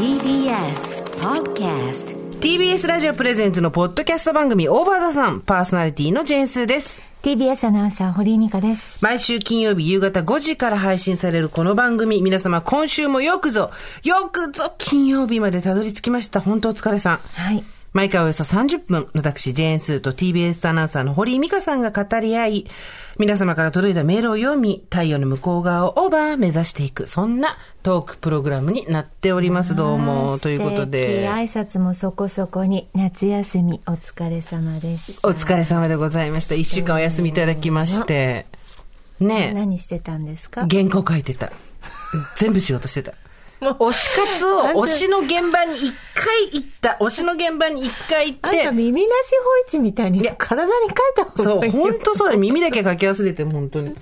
[0.00, 7.02] TBS Podcast TBS ラジオプレゼンツのポッドキャスト番組オーバーザさんパーソナリティのジェーンスーです。
[7.22, 8.96] TBS アナウンサー、堀井美香です。
[9.02, 13.72] 毎週金曜日夕方5時から配信されるこの番組、皆様今週もよくぞ、
[14.02, 16.40] よくぞ金曜日までたどり着きました。
[16.40, 17.16] 本当お疲れさん。
[17.34, 17.62] はい。
[17.92, 22.66] 毎回およそ30分、私、ジェーンスーと TBS アナウンサーの堀井美香さんが語り合い、
[23.18, 29.74] 皆様から届いたメールを読み、太陽の向こう側をオーバー目指していく、そんなトークプログラムになっております。
[29.74, 31.28] どうも、ということで。
[31.28, 35.28] 挨拶もそこそこに、夏休みお疲れ様でした。
[35.28, 36.54] お疲れ様でございました。
[36.54, 38.46] 一週間お休みいただきまして。
[39.18, 40.64] ねえ、何してたんですか？
[40.70, 41.50] 原稿書いてた。
[42.36, 43.14] 全部仕事してた。
[43.60, 46.96] 推し活を、推しの現場に一回行った。
[47.00, 48.70] 推しの現場に一回行あんたって。
[48.70, 51.82] 耳なしホイチみたいに体に書いた方そう、がいいよ。
[51.82, 52.40] 本当そうだよ。
[52.40, 53.94] 耳だけ書き忘れてる、本当に。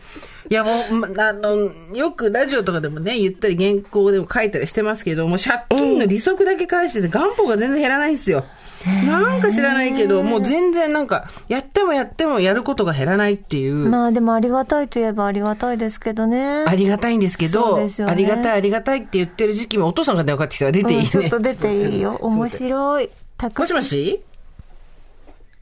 [0.51, 8.45] いや、もう、まあの、よくラジオとかでもね、言ったり原稿でも書いたりしてますけど、もう借金の利息だけ返してて、元本が全然減らないんですよ。
[8.87, 13.75] なんか知らないけど、もう全然なんか、やってもやってもやることが減らないっていう。
[13.89, 16.65] まあでもありがたいといえばありがたいですけどね。
[16.67, 21.03] ありがたいんですけそど、ねありがたいありがたいって言ってる時期もお父さんが電話かかってきたら出ていいね。
[21.03, 22.17] うんちょっと出ていいよ。
[22.23, 23.11] 面白い。
[23.37, 23.75] たくもし？
[23.75, 24.23] もし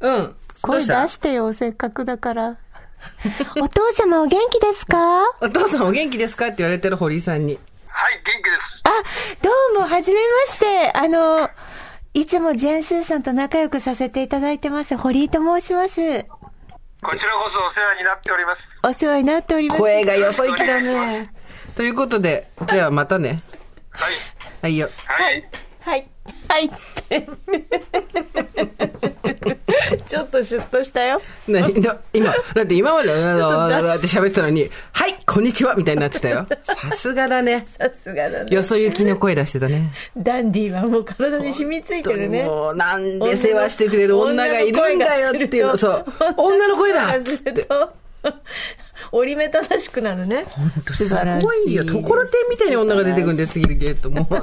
[0.01, 0.23] うん。
[0.23, 2.57] ど声出してよ、せっかくだから。
[3.61, 4.97] お父様お元気ですか？
[5.41, 6.47] お父さんお元気ですか？
[6.47, 7.59] って言われてる堀井さんに。
[7.89, 8.83] はい、元気です。
[8.85, 8.91] あ、
[9.43, 10.93] どうも、はじめまして。
[10.93, 11.49] あの、
[12.15, 16.25] いつもジェーンスーさんと仲良くさせていただいてます、堀井と申します。
[17.03, 18.69] こちらこそお世話になっております。
[18.83, 19.79] お世話になっております。
[19.81, 21.31] 声がよそ行きだね。
[21.75, 23.43] ということで、じゃあまたね。
[23.91, 24.15] はい。
[24.63, 24.91] はいよ。
[25.07, 25.45] はい。
[25.81, 26.07] はい。
[26.49, 26.71] はい。
[30.07, 31.21] ちょっとシュッとしたよ。
[31.49, 36.47] なだ今、だって今まで、だって喋ってたのに、はい、こんにちはみたいになってたよ。
[36.65, 37.67] さすがだね。
[37.77, 38.55] さすがだね。
[38.55, 39.93] よそ行きの声出してたね。
[40.17, 42.45] ダンディーはもう体に染みついてるね。
[42.45, 45.77] もう、なんで世話してくれる女がいるんだよっていうの。
[45.77, 46.05] そう。
[46.37, 47.67] 女の声だっつって。
[49.11, 49.17] と。
[49.17, 50.45] 折り目正しくなるね。
[50.87, 51.47] 素す晴らしい。
[51.47, 51.85] ごいよ。
[51.85, 54.11] ところてんみたいに女が出てくるんで、次のゲート。
[54.11, 54.39] もう、マ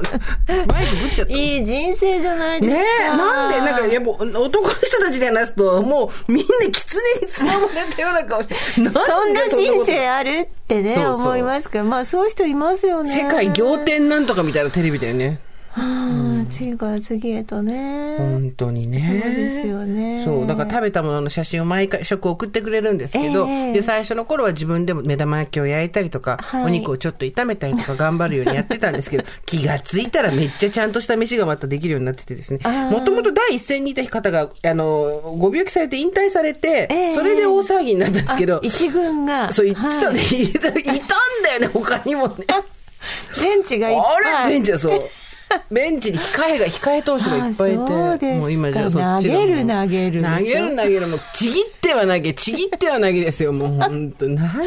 [0.82, 1.34] イクぶっちゃった。
[1.34, 2.80] いい人生じゃないですか。
[2.80, 13.14] ねえ、なんで、なんか、やっぱ、男の人たちで話すと、もう、みんな狐につままれたような顔して、なんでそんな人生あるってね、そうそう思いますけど、まあそういう人いますよね。
[13.14, 15.40] 世界仰天なんとかみたいなテレビだよね。
[15.76, 18.18] うん、次から次へとね。
[18.18, 19.00] 本当にね。
[19.00, 20.48] そうですよねそう。
[20.48, 32.90] だから食べたものの写真を毎回食送ってくれるんですけど、ええで、最初の頃は自分でも目玉焼きを焼いたりとか、はいお肉をちょっと炒めたりとか頑張るようにやってたんですけど、 気がついたらめっちゃちゃんとした飯がまたできるようになっててですねあー。
[32.92, 39.52] もともと第一線にいた方が、あの、ご病気されて引退されて、ええそれで大騒ぎになったんですけど、一軍が。
[39.52, 40.84] そう、言ってたはいね、いたいたん
[41.44, 42.46] だよね、他にもね。
[43.42, 44.44] ベンチがいっぱい。
[44.44, 45.10] あれベンチはそう。
[45.70, 54.64] ベンチに控えが、控え投手がいっぱいいて、もう今じゃそっち投げる投げる投げる投げる、もうちぎっては投げ、ちぎっては投げですよ、もう本当なんなん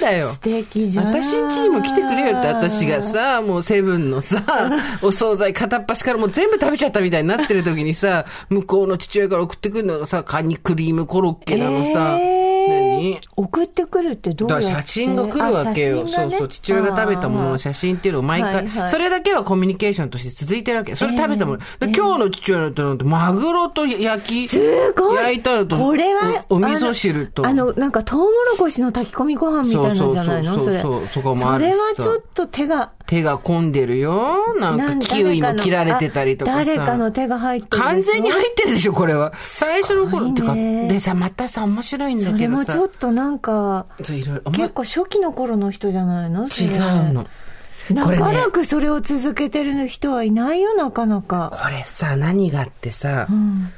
[0.00, 0.30] だよ。
[0.30, 1.06] 素敵じゃん。
[1.06, 4.42] 私ん家にも来てくれよって、私がさ、もうセブンのさ、
[5.02, 12.53] お惣菜片っ端からもう全部食べちゃったみたいになってる時にさ、向こうの父親から送ってくるのがさ、カニクリームコロッケなのさ、えー
[13.12, 14.66] 何送ってくるってどうやって？
[14.66, 16.02] 写真が来るわけよ。
[16.04, 16.30] あ写真がね？
[16.30, 16.48] そうそう。
[16.48, 20.94] 父親が食べたものの写真っていうのを毎回、はいはいそれだけはコミュニケーションとして続いてるわけ。
[20.94, 21.58] それ食べたもの。
[21.58, 27.46] で今日の父親のって、マグロと焼き、すごい焼いたのと、これは、おお味噌汁と。
[27.46, 30.58] あの、なんか、トウモロコシの炊き込みご飯みたいなのじゃないの？
[30.58, 34.54] そうそこもあるそれはちょっと手が、手が込んでるよ。
[34.58, 39.32] なんかキウイも切られてたりとか誰かの手が入ってる完全に入ってるでしょ、これは。
[39.36, 42.58] 最初の頃、すてか、でさ、またさ、面白いんだそれけどさ。
[42.58, 46.46] もちょっとなんか、結構初期の頃の人じゃないの？
[46.46, 46.76] 違
[47.10, 47.26] うの。
[47.90, 51.52] 長らくそれを続けてる人はいないよ、なかなか。
[51.54, 53.68] これさ、何があってさ、うん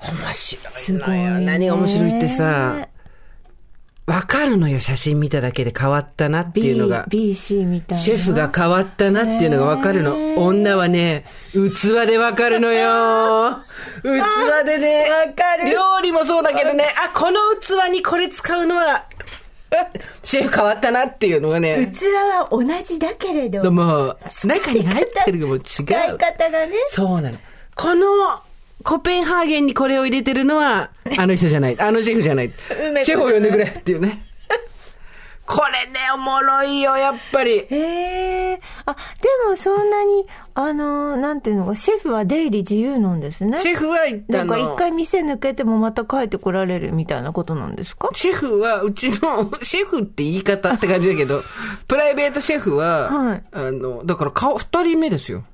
[0.00, 1.06] 面白すいのよ。
[1.06, 1.40] ごいね。
[1.46, 2.88] 何が面白いってさ、
[4.06, 7.06] わかるのよ、写真見ただけで変わったなっていうのが。
[7.08, 8.02] B、BC みたいな。
[8.02, 10.16] シェフが変わったなっていうのがわかるの。
[10.16, 13.58] ねえ女はね、器でわかるのよ。
[14.02, 15.06] 器でね。
[15.08, 19.04] わかる料理もそうだけどね、あ、この器にこれ使うのは、
[20.24, 25.60] シェフ変わったなっていうのがね、器は同じだけれど、もう、中に入ってるのも違う。
[25.62, 25.86] 使い
[26.18, 26.74] 方がね。
[26.88, 27.38] そうなの。
[27.76, 28.06] この、
[28.82, 31.80] コペンハーゲンにこれを入れてるのは、 あの人じゃない。
[31.80, 32.52] あのシェフじゃない。
[33.04, 34.26] シェフを呼んでくれっていうね。
[35.44, 37.66] これね、おもろいよ、やっぱり。
[37.68, 38.60] へえ。
[38.86, 39.00] あ、で
[39.50, 40.24] もそんなに、
[40.54, 43.58] あの、なんていうのか、シェフは出入り自由なんですね。
[43.58, 44.56] シェフは言ったの。
[44.56, 48.08] なんか一回店抜けてもまた帰ってこられるみたいなことなんですか？
[48.14, 51.42] シェフは、うちの、 シェフって言い方って感じだけど、
[51.88, 55.44] プライベートシェフは、はいあの、だから顔、二人目ですよ。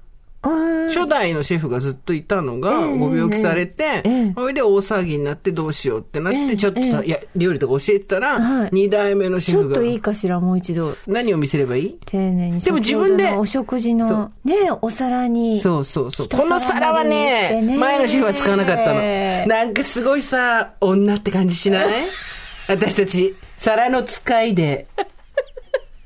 [0.45, 4.03] へ初代のシェフがずっといたのが、ご病気されて、
[4.35, 8.71] それで大騒ぎになってどうしようってなって、ちょっとた、いや、料理とか教えてたら、はい。
[8.73, 9.75] 二代目のシェフが。
[9.75, 10.95] ちょっと、いいかしら、もう一度。
[11.07, 11.99] 何を見せればいい？
[12.07, 12.61] 丁寧に。
[12.61, 15.61] でも自分でお食事その、ね、お皿に。
[15.61, 16.27] そうそうそう。
[16.27, 17.77] 一この皿はね、ね。
[17.77, 19.47] 前のシェフは使わなかったの。
[19.47, 21.89] なんかすごいさ、女って感じしない？
[22.69, 24.87] 私たち、皿の使いで、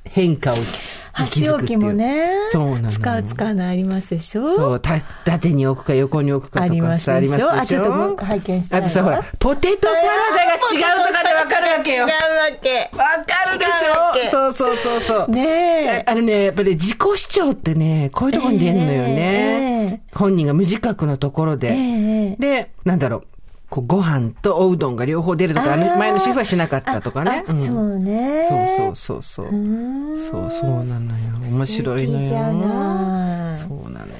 [0.04, 0.56] 変化を。
[0.56, 0.62] 息
[1.12, 1.48] 箸。
[1.48, 2.46] 置きもね。
[2.48, 4.48] そうなのよ使う使わないありますでしょ？
[4.48, 7.52] そう、た、縦に置くか横に置くかとかさ、ありますでしょ？
[7.52, 12.06] あちょっと僕拝見したあとさ、ほら、ポテトサラダが違うとかでわかるわけよ。
[12.06, 12.12] 違うわ
[12.62, 12.90] け。
[12.96, 14.30] わかるでしょ？
[14.30, 15.30] そうそうそうそう。
[15.30, 16.04] ねえ。
[16.06, 19.18] あのね、やっぱり自己主張ってね、こういうところに出んのよね。
[19.18, 21.72] ええ本人が無自覚のところで。
[21.72, 21.76] え
[22.32, 23.22] えで、なんだろう。
[23.72, 27.42] こうご飯とおうどんが両方出るとか、前のシェフはしなかったとかね。
[27.48, 28.46] あんそうね。
[28.46, 29.46] そうそうそうそう。
[29.46, 31.38] んそうそうなのよ。
[31.50, 32.28] 面白いのよ。
[33.56, 34.12] そうなのよ。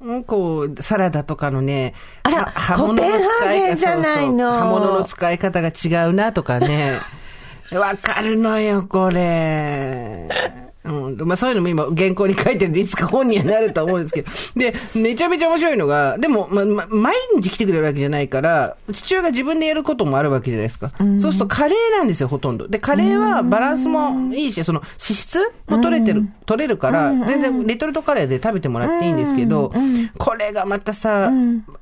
[0.00, 1.94] うんこう、サラダとかのね、
[2.24, 6.98] あらは刃物の使い方、そうそう刃物の使い方が違うなとかね。
[7.72, 10.65] わかるのよ、これ。
[10.86, 11.16] うん。
[11.26, 14.30] まあそういうのも今原稿に書いてるんで、いつか本にはなると思うんですけど。
[14.56, 20.92] で、めちゃめちゃ面白いのが、でも、ま、ま、毎日来てくれるわけじゃないから、父親が自分でやることもあるわけじゃないですか。
[21.18, 22.68] そうするとカレーなんですよ、ほとんど。
[22.68, 25.38] で、カレーはバランスもいいし、その脂質
[25.68, 29.72] も取れてる、取れるから、全然レトルトカレーで食べてもらっていいんですけど、
[30.18, 31.30] これがまたさ、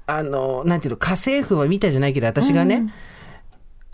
[0.07, 2.87] あの、なんていうの、家政婦は見たじゃないけど、私がね、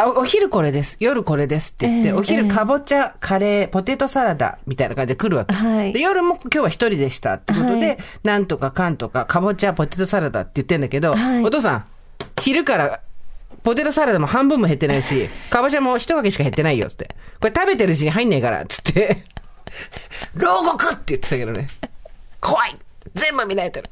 [0.00, 0.96] あお昼これです。
[0.98, 5.52] 夜これですって言って、ええお昼ええかぼちゃ、カレー、ポテトサラダみたいな感じで来るわけ。
[5.52, 11.84] はいで、夜も今日は一人でしたってことで、はいなんとかかんとか、かぼちゃ、ポテトサラダって言ってんだけど、はいお父さん、
[12.40, 13.00] 昼から、
[13.62, 17.14] ポテトサラダも半分も減ってないし、 かぼちゃも一かけしか減ってないよって。
[17.38, 19.18] これ食べてるうちに入んねえから、つって。
[20.34, 21.68] 牢獄って言ってたけどね。
[22.40, 22.76] 怖い
[23.14, 23.90] 全部見られてる。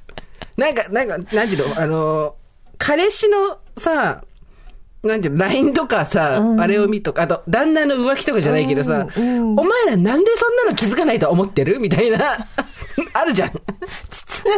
[0.56, 1.78] なんか、なんか、なんていうの？
[1.78, 2.34] あの、
[2.78, 4.22] 彼氏のさ、
[5.02, 9.20] なんてい ?LINE とかさ、あれを見とか、あと、旦那の浮気とかじゃないけどさ、お
[9.64, 11.78] 前らなんでそんなの気づかないと思ってる？
[11.78, 12.48] みたいな、
[13.12, 13.50] あるじゃん。
[13.50, 13.58] 筒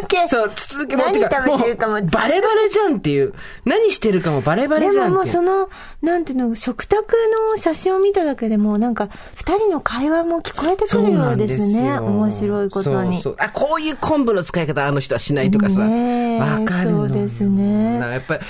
[0.03, 0.29] 抜け。
[0.29, 3.35] そう、続け何食べてるかもうバレバレじゃんっていう。
[3.65, 5.33] 何してるかもバレバレじゃんっていう。
[5.33, 5.69] その、
[6.03, 7.15] なんていうの、食卓
[7.53, 11.99] の写真を見ただけでも、なんか、二人の会話も聞こえてくるようですね。
[11.99, 13.23] 面白いことに。
[13.23, 15.81] そうそうあ、こういう昆布の使い方あの人はしないとかさ。
[15.81, 18.43] わかるのよそうですねだからやっぱり、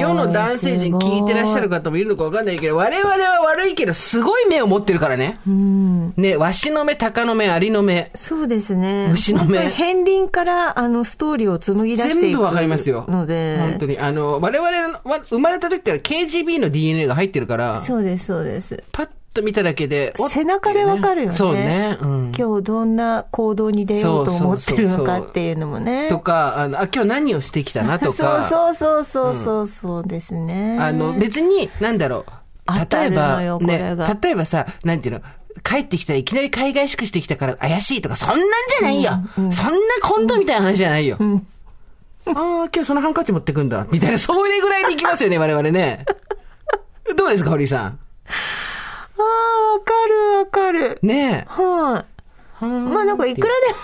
[0.00, 5.40] 世の男性陣聞いてらっしゃる方もいるのかわかんないけど、我々は悪いけど、すごい目を持ってるからね。
[5.46, 6.14] うん。
[6.16, 8.10] ね、わしの目、鷹の目、アリの目。
[8.14, 9.08] そうですね。
[9.10, 13.04] 虫の目片鱗から、あの、ストーリーを紡ぎ出していく全部わかりますよ。
[13.08, 13.58] ので。
[13.58, 13.98] 本当に。
[13.98, 18.82] あの、我々の、わ生まれた時から KGB の DNA が入ってるから、そうです、そうです。
[18.92, 21.36] パッと見ただけで、お背中でわかるよね。
[21.36, 21.98] そうね。
[22.00, 22.32] うん。
[22.36, 26.08] 今日どんな行動に出ようと思ってるのかっていうのもね。
[26.08, 28.48] とか、あの、あ、今日何をしてきたなとか。
[28.48, 30.78] そうそうそうそうそうそうですね。
[30.80, 32.32] あの、別に、なんだろう。
[32.90, 35.20] 例えば、ね例えばさ、なんていうの、
[35.62, 39.12] 帰ってきたらいきなり海外宿してきたから怪しいとか、そんなんじゃないよ、
[39.50, 41.18] そんなコントみたいな話じゃないよ。
[42.26, 43.86] ああ、今日そのハンカチ持ってくんだ。
[43.90, 46.04] みたいな、それぐらいでいきますよね、 我々ね。
[47.16, 47.86] どうですか、堀さん？
[47.86, 47.98] あ
[49.18, 50.98] あ、わかるわかる。
[51.02, 52.04] ねは
[52.62, 52.66] い、え。
[52.66, 53.74] まあなんかいくらでも、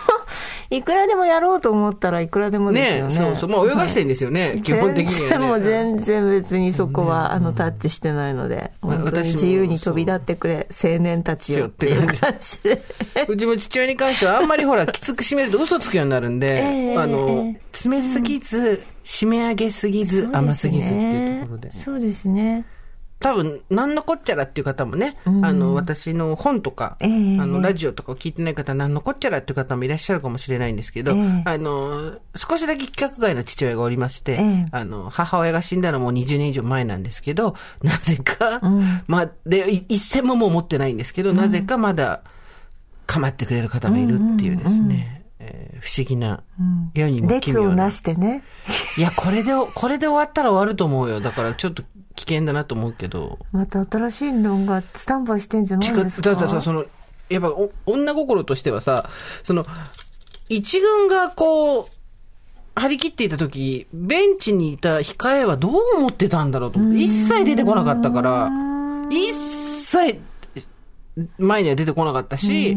[0.70, 3.08] いくらでもやろうと思ったらいくらでもですよね。
[3.08, 3.50] ねえ、そうそう。
[3.50, 5.20] まあ泳がしてんですよね、基本的には、ね。
[5.20, 12.82] 全然もう全然別にそこは、あの、タッチしてないので、まあ本当に自由に飛び立ってくれ、青年たちよっていう感じで。
[13.28, 21.72] うちも父親に関してはあんまりほら、きつく締めると嘘つくようになるんで、 ええあのえ、詰めすぎず、締め上げすぎず、甘すぎずっていうところで。
[21.72, 22.66] そうですね。
[23.20, 25.44] 多分、なんのこっちゃらっていう方もね、うん。
[25.44, 27.08] あの、私の本とか、ええ。
[27.40, 31.42] あの、ラジオとかを聞いてない方は、なんのこっちゃらっていう方もいらっしゃるかもしれないんですけど、ええ。
[31.44, 34.66] あの、少しだけ規格外の父親がおりまして、ええ。
[34.70, 39.02] あの、母親が死んだのもう20年以上前なんですけど、 なぜか、うん。
[39.08, 42.22] まあ、で、い一銭ももう持ってないんですけど、なぜかまだ、
[43.06, 46.90] 構ってくれる方がいるっていうですね、えー不思議な、うん。
[46.94, 47.90] 世にも奇列を妙なな。
[47.92, 48.42] してね。
[48.96, 51.20] いや、これで、これで終わったら終わると思うよ。
[51.20, 51.84] だからちょっと
[52.18, 53.38] 危険だなと思うけど。
[53.52, 56.30] また新しいのがスタンバイしてんじゃないですか？
[56.30, 56.84] だってさ、その、
[57.28, 59.08] やっぱお女心としてはさ、
[59.44, 59.64] その、
[60.48, 61.87] 一軍がこう、
[62.75, 68.50] 張り切っていた時、ベンチにいた控えはどう思ってたんだろうと思って、一切出てこなかったから、
[69.10, 70.20] 一切
[71.38, 72.75] 前には出てこなかったし、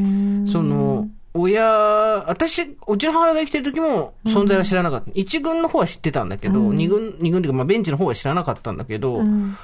[0.52, 5.12] その、親、私、うちの母親が生きてる時も存在は知らなかった。
[5.14, 9.58] 一軍の方は知ってたんだけど、二軍、二軍っていうか、まあベンチの方は知らなかったんだけど、うん。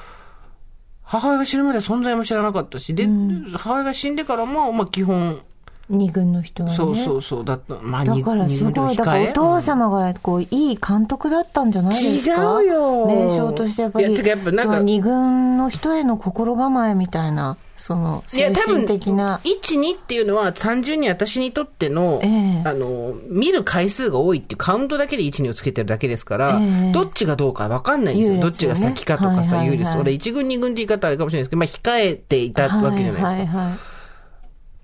[1.04, 3.08] 母親が死ぬまで存在も知らなかったし、で、
[3.54, 5.42] 母親が死んでからも、まあ基本、
[5.90, 6.76] 二軍の人はね。
[6.76, 7.46] そうそうそう。
[7.46, 7.76] だった。
[7.82, 12.62] まあ、だからすごい、だからお父様がこう、いい監督だったんじゃないですか？
[12.62, 19.40] 違うよ名称としてやっぱり、いややっぱなんか二軍の人への心構えみたいな、その、いや、精多分、神的な。
[19.46, 28.36] 1、2っていうのは単純に私にとっての、ええあの、見る回数が多いっていうカウントだけで1、2をつけてるだけですから、ええどっちがどうかわかんないんですよ。
[28.36, 30.04] 優どっちが先かとかさ、はいはいはい有利とか。
[30.04, 33.28] で1軍、2軍って言い方あれかもしれないですけど、まあ、控えていたわけじゃないですか。
[33.28, 33.78] はいはいはい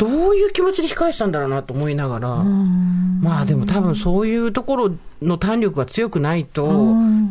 [0.03, 4.91] どういう気持ちで控えてたんだろうなと思いながら、まあでも多分そういうところ
[5.21, 6.67] の胆力が強くないと、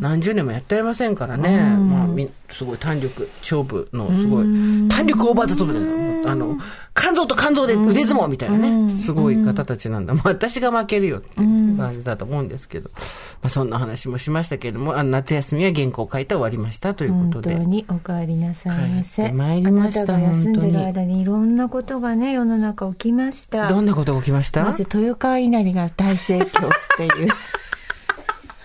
[0.00, 1.59] 何十年もやってられませんからね。
[1.76, 4.47] まあみ、すごい胆力、勝負のすごい、
[4.88, 6.59] 胆力オーバーザトップですあの、
[6.95, 10.14] 肝臓と肝臓で腕相撲みたいなね、すごい方たちなんだ。
[10.14, 13.00] まあ私が負けるよっていう感じだと思うんですけど、ま
[13.45, 17.55] あそんな話もしましたけれども、あの夏休みは原稿を書いて終わりましたということで。
[17.57, 19.23] 本当にお帰りなさいませ。
[19.23, 23.69] 帰ってまいりました休んでる間にいろんなことがね、世の中起きました。
[23.69, 24.62] どんなことが起きました？
[24.64, 27.29] まず豊川稲荷が大盛況っていう。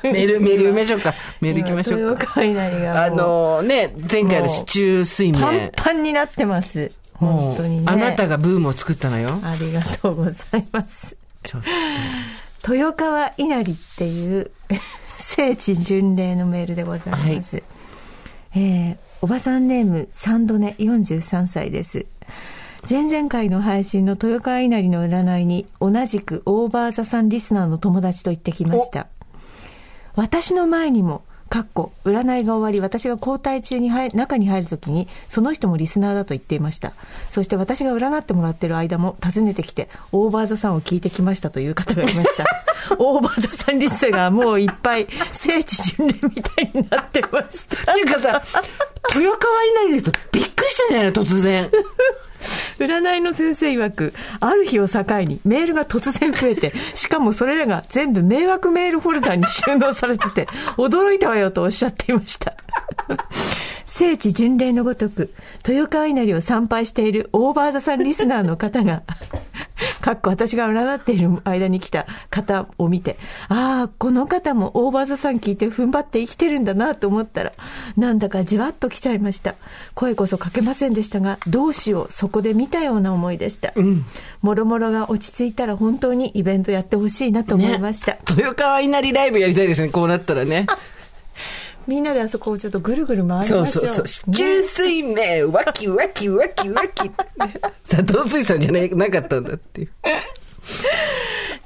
[0.04, 1.14] メール、メール読みましょうか。
[1.42, 2.22] メール行きましょうか。
[2.22, 5.40] 豊川稲荷があのね、前回の市中水明。
[5.40, 6.92] パンパンになってます。
[7.20, 7.84] 本当にね。
[7.88, 9.40] あなたがブームを作ったのよ。
[9.44, 11.16] ありがとうございます。
[11.44, 11.62] ちょっ
[12.62, 12.74] と。
[12.74, 14.52] 豊川稲荷っていう
[15.18, 17.64] 聖地巡礼のメールでございます。
[18.54, 22.06] えーおばさんネームサンドネ43歳です。
[22.88, 29.08] 前々回の配信の豊川稲荷の占いに同じくオーバーザさんリスナーの友達と行ってきました。
[30.16, 36.94] 私の前にも、かっこ、占いが終わり、私が交代中に入中に入るときに、その人もリスナーだと言っていました。
[37.30, 42.46] そして私が占ってもらっている間も、訪ねてきて、オーバーザさんを聞いてきましたという方がいました。
[43.00, 47.92] オーバーザさんリスナーがもういっぱい、聖地巡礼みたいになってました。
[47.92, 48.44] っていうかさ、
[49.16, 51.70] 豊川稲荷ですとびっくりしたんじゃないの突然。
[52.79, 62.53] 占いの先生曰く、ある日を境にメールが突然増えて、しかもそれらが全部迷惑メールフォルダに収納されてて、驚いたわよとおっしゃっていました。
[63.98, 65.34] 聖地巡礼のごとく、
[65.68, 69.01] 豊川稲荷を参拝しているオーバーザさんリスナーの方が、
[70.01, 73.18] かっこ私が占っている間に来た方を見て、
[73.50, 77.54] ああ、この方もオーバーザさん聞いて踏ん張って生きてるんだなと思ったら、
[77.96, 79.56] なんだかじわっと来ちゃいました。
[79.96, 83.74] 声こそかけませんでしたが、どうしよう、そこで見たような思いでした。
[84.44, 88.18] もろもろが落ち着いたら本当にイベントやってほしいなと思いました。
[88.30, 90.68] 豊川稲荷ライブやりたいですね、こうなったらね。
[91.88, 93.86] みんなであそこをちょっとぐるぐる回りそましょう。
[93.86, 94.08] うそうそう。
[94.08, 97.10] 市中水明、わきわきわきわき。
[97.89, 99.89] 佐藤水産じゃないなかったんだっていう。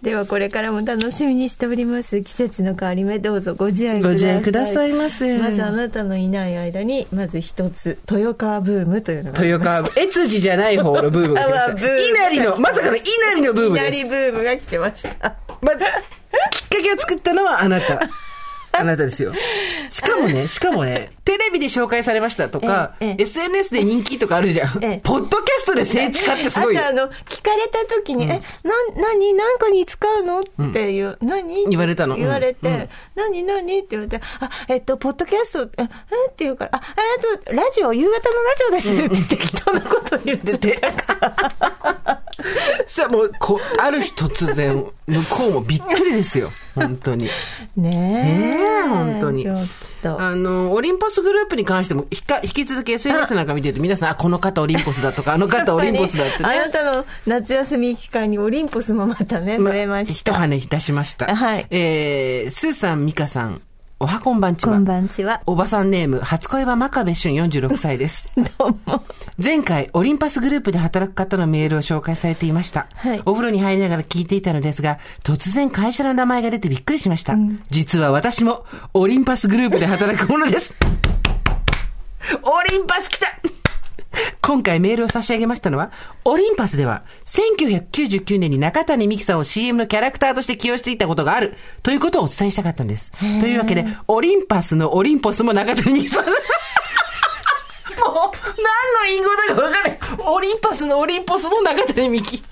[0.01, 11.97] ではこれからも楽しみにしております季節の変わり目どうぞご自愛くださいご自愛くださいませまずあなたのいない間にまず一つ豊川ブームというのが豊川、越智じゃない方のブームが来ました。
[12.01, 14.31] 稲荷の、まさかの稲荷のブームですいきなり。
[14.31, 15.75] ブームが来てましたまあ、
[16.49, 18.09] きっかけを作ったのはあなた。
[18.71, 19.33] あなたですよ。
[19.89, 24.83] しかもね、 しかもね、テレビで紹介されましたとか、ええええ SNS で人気とかあるじゃん。
[24.83, 35.87] ええポッドキャストで聖地化ってすごいよあとあの聞かれた時に「えな何何かに使うの?」っていう「何?」言われたの言われてうんうん「何何?」って言われて「あえっとポッドキャストええっ
[36.35, 40.81] て言うから「あえっとラジオ夕方のラジオです」って適当なこと言ってて
[42.87, 46.51] そしたらもう、こう、ある日突然、向こうもびっくりですよ。
[46.75, 47.27] 本当に。
[47.77, 49.57] ねねええ本当にちょっ
[50.01, 56.49] とあの、オリンポスグループに関しても、ひか引き続き SNS なんか見てると、皆さん、あ、この方オリンポスだとか、あの方 オリンポスだってね。
[56.49, 60.33] あなたの夏休み期間にオリンポスもまたね、ま増えまし一た。
[60.33, 61.33] 跳ねいたしました。
[61.35, 63.61] はいえー、スーさん、ミカさん、
[64.01, 64.73] おはこんばんちは。
[64.73, 65.43] こんばんちは。
[65.45, 68.31] おばさんネーム、初恋は真壁俊46歳です。
[68.57, 69.03] どうも。
[69.37, 72.87] 前回、オリンパスグループで働く方のメールを紹介されていました。
[72.95, 77.35] はいお風呂に入りながら聞いていたのですが、突然会社の名前が出てびっくりしました。
[77.69, 78.65] 実は私も、
[78.95, 80.75] オリンパスグループで働くものです。
[82.41, 83.27] オリンパス来た
[84.41, 85.91] 今回メールを差し上げましたのは、
[86.25, 93.11] オリンパスでは、1999年に中谷美紀さんを CM のキャラクターとして起用していたことがある、ということをお伝えしたかったんです。
[93.39, 96.25] というわけで、オリンパスのオリンポスも中谷美紀さん。
[96.31, 96.35] もう、
[98.61, 99.99] 何の隠語だかわかんない。
[100.25, 102.43] オリンパスのオリンポスも中谷美紀。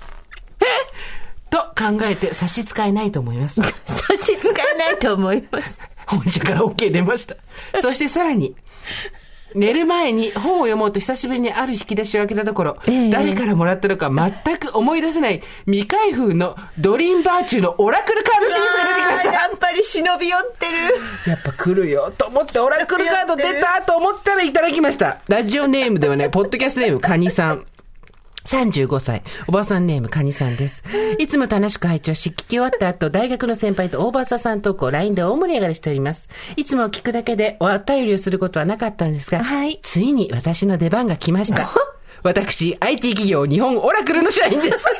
[1.50, 3.60] と考えて差し支えないと思います。
[3.60, 4.38] 差し支
[4.74, 5.78] えないと思います。
[6.06, 7.36] 本社から OK 出ました。
[7.80, 8.54] そしてさらに、
[9.54, 19.32] 寝る前に本を読もうと久しぶりにある引き出しを開けたところ、ええ誰からもらったのか全く思い出せない未開封のドリーンバーチューのオラクルカードシリーズが出てきました。
[19.32, 21.30] やっぱり忍び寄ってる。
[21.30, 25.18] やっぱ来るよと思ってオラクルカード出たと思ったらいただきました。
[25.28, 27.66] ラジオネームではね、ポッドキャストネームカニさん。
[28.44, 30.82] 35歳、おばさんネームカニさんです。
[31.18, 36.28] いつも楽しく拝聴し、聞き終わった後、大学の先輩と大場さんトークを LINE で大盛り上がりしております。
[36.56, 41.70] いつも聞くだけでお便りをすることはなかったのですが、はいついに私の出番が来ました。
[42.22, 44.84] 私、IT 企業日本オラクルの社員です。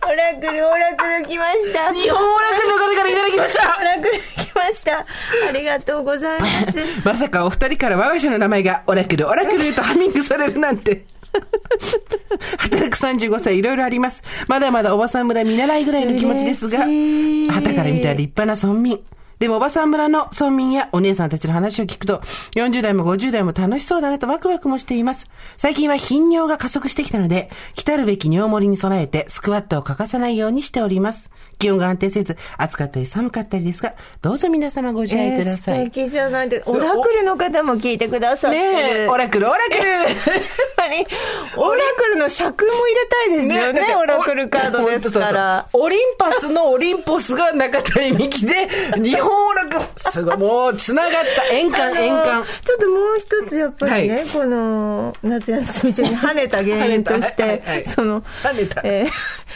[0.07, 1.93] オラクル、オラクル来ました。
[1.93, 5.05] 日本オラクルの方からいただきましたオラクル来ました。
[5.49, 6.55] ありがとうございます。
[7.03, 11.05] まさかお二人から我が社の名前がオラクル、オラクルへとハミングされるなんて。
[12.57, 14.23] 働く35歳いろいろあります。
[14.47, 16.79] まだまだおばさん村見習いぐらいの気持ちですが、
[17.53, 19.03] 旗から見たら立派な村民。
[19.39, 22.21] でもおばさん村の村民やお姉さんたちの話を聞くと、
[22.55, 25.29] 40代も50代も楽しそうだなとワクワクもしています。
[25.57, 31.31] 最近は頻尿が加速してきたので、来たるべき尿盛りに備えてスクワットを欠かさないようにしております。
[31.57, 35.79] 気温が安定せず、暑かったり寒かったりですが、どうぞ皆様ご自愛ください。
[35.79, 38.63] えー素敵じゃないでそうオラクルの方も聞いてくださってる。
[38.73, 40.05] ねえ、オラクル、オラクルやっ
[40.75, 41.05] ぱり、
[41.57, 45.67] オラクルの尺も入れたいですよね、だってオラクルカードですから。
[45.73, 48.67] おオリンパスのオリンポスが中谷美紀で、
[49.01, 52.43] 日本オラクル、すごい、もう、繋がった、円環、円環。
[52.63, 59.09] ちょっともう一つやっぱりね、はいこの夏休み中に跳ねた原因とし跳ねたはいはいて、その、跳ねたえー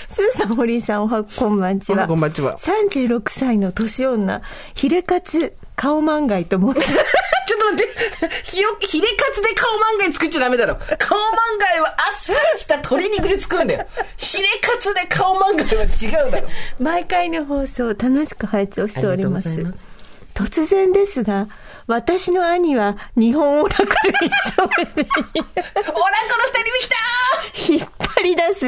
[0.07, 1.99] スーさん、堀井さん、おはこんばんちは。
[1.99, 4.41] おはこんばんちは36歳の年女、
[4.75, 7.15] ヒレカツ顔漫画と申します。
[7.47, 10.75] ちょっと待って、 ひよ、ヒレカツで顔漫画作っちゃダメだろ。
[10.75, 11.21] 顔漫
[11.77, 13.85] 画はあっさりした鶏肉で作るんだよ。
[14.17, 16.49] ヒレカツで顔漫画は違うだろ。
[16.79, 19.87] 毎回の放送楽しく拝聴しておりますます
[20.33, 21.47] 突然ですが
[21.87, 25.89] 私の兄は日本オラクルに染めて オラクル
[26.47, 27.87] 二人目来た引っ
[28.19, 28.65] 張り出す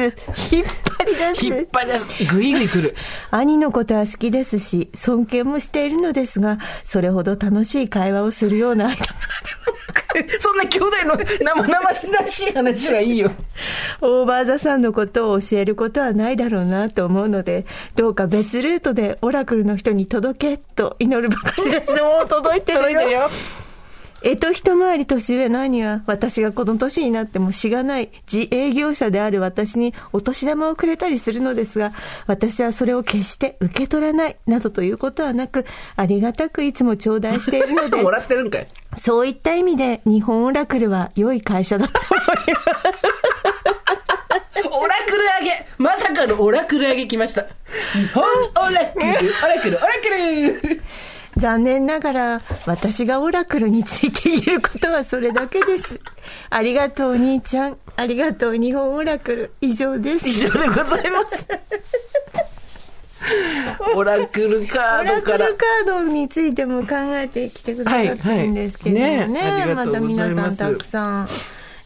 [0.54, 0.66] 引っ
[0.98, 2.24] 張り出す引っ張り出す。
[2.24, 2.94] ぐいぐい来る。
[3.30, 9.06] 兄のことは好きですし尊敬もしているのですがそれほど楽しい会話をするような間柄
[10.14, 13.30] でくそんな兄弟の生々しい話はいいよ。
[14.00, 21.92] オーバーザさんのことを教えることはないだろうなと思うので、どうか別ルートでオラクルの人に届けと祈るばかりです。
[22.02, 22.84] もう届いてるよ。
[22.84, 23.30] 届いてるよ。
[24.24, 31.92] えと一回り年上の兄は、私がこの年になってもしがない自営業者である私にお年玉をくれたりするのですが、
[32.26, 38.66] 私はそれを決して受け取らないなどということはなく、ありがたくいつも頂戴しているのでも、らってるんかい。
[38.96, 42.50] そういった意味で日本オラクルは良い会社だと思います。
[44.70, 47.46] オラクル上げまさかのオラクル上げ来ました。
[47.92, 50.08] 日本オラクル、オラクル、オラク
[50.68, 50.82] ル
[51.36, 56.00] 残念ながら、私がオラクルについて言えることはそれだけです。
[56.50, 57.78] ありがとう、兄ちゃん。
[57.96, 59.50] ありがとう、日本オラクル。
[59.60, 60.28] 以上です。
[60.28, 61.48] 以上でございます。
[63.94, 65.56] オラクルカオードからラクル。
[65.56, 69.06] カードについても考えてきてくださってるんですけどもね。
[69.06, 69.28] はいはい
[69.68, 71.28] ねまた皆さんたくさん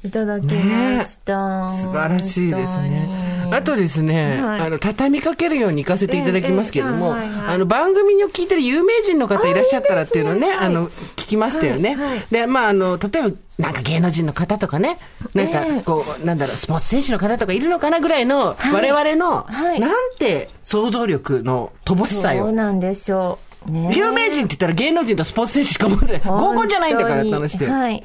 [0.06, 1.68] いただきました。
[1.68, 11.94] 素晴らしいですねあとですね、はいあの、畳みかけるように行かせていただきますけども、ええええはいはいあの、番組を聞いてる有名人の方いらっしゃったらっていうのをね、ねあの、聞きましたよね。
[11.94, 14.98] はいはいで、まあ、あの、例えば、なんか芸能人の方とかね、
[15.32, 22.44] なんかええこう、なんだろう、スポーツ選手の方とかいるのかなぐらいの、我々の、はいなんて想像力の乏しさよ。
[22.44, 23.38] そうなんでしょ
[23.68, 23.70] う。
[23.70, 26.20] ね有名人って言ったら芸能人とスポーツ選手しか思ってない。
[26.24, 28.04] 合コンじゃないんだからって話で、はい。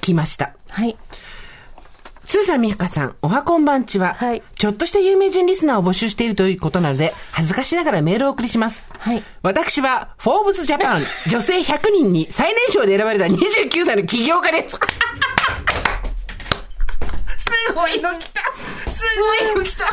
[0.00, 0.54] 来ました。
[0.68, 0.96] はい。
[2.28, 4.42] スーさん、みふかさん、おはこんばんちは、はい。
[4.54, 8.84] ちょっとした有名人リスナーを募集しているということなので、恥ずかしながらメールをお送りします。
[8.98, 9.22] はい。
[9.40, 14.76] 私は、フォーブスジャパン 女性100人に最年少で選ばれた29歳の起業家です。
[17.38, 18.42] すごいの来た。
[18.90, 19.86] すごいの来た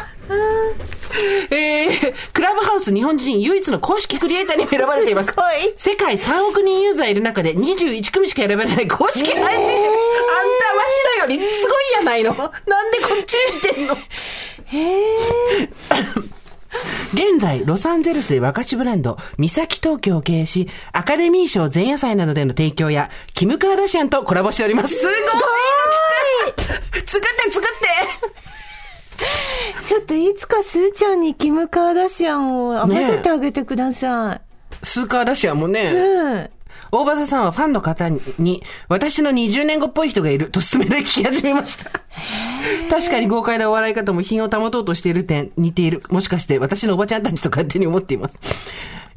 [1.51, 5.32] えー、クラブハウス日本人唯一の公式クリエイターにも選ばれています。
[5.32, 5.73] すごい。
[5.78, 9.41] 世界3億人ユーザーいる中で21組しか選ばれない公式配信者。
[9.41, 9.65] あんたわ
[10.86, 12.34] しらよりすごいやないの。
[12.34, 13.97] なんでこっち聞いてんの？
[17.13, 24.95] 現在、ロサンゼルスで和菓子ブランド、三崎東京を経営し、アカデミー賞前夜祭などでの提供や、キム・カーダシアンとコラボしております。
[24.95, 25.15] すごい。
[27.06, 28.44] 作って作って
[29.86, 34.41] ちょっといつかスーちゃんにキム・カーダシアンを合わせてあげてくださ
[34.84, 35.93] スーカーダシアンもね、い。
[35.93, 36.49] うん。
[36.91, 41.91] 大場さんはファンの方に、私の20年後っぽい人がいると勧められ聞き始めました。
[42.89, 46.04] 確かに豪快なお笑い方も品を保とうとしている点、似ている。
[46.10, 48.39] もしかして私のおばちゃんたちと勝手に思っています。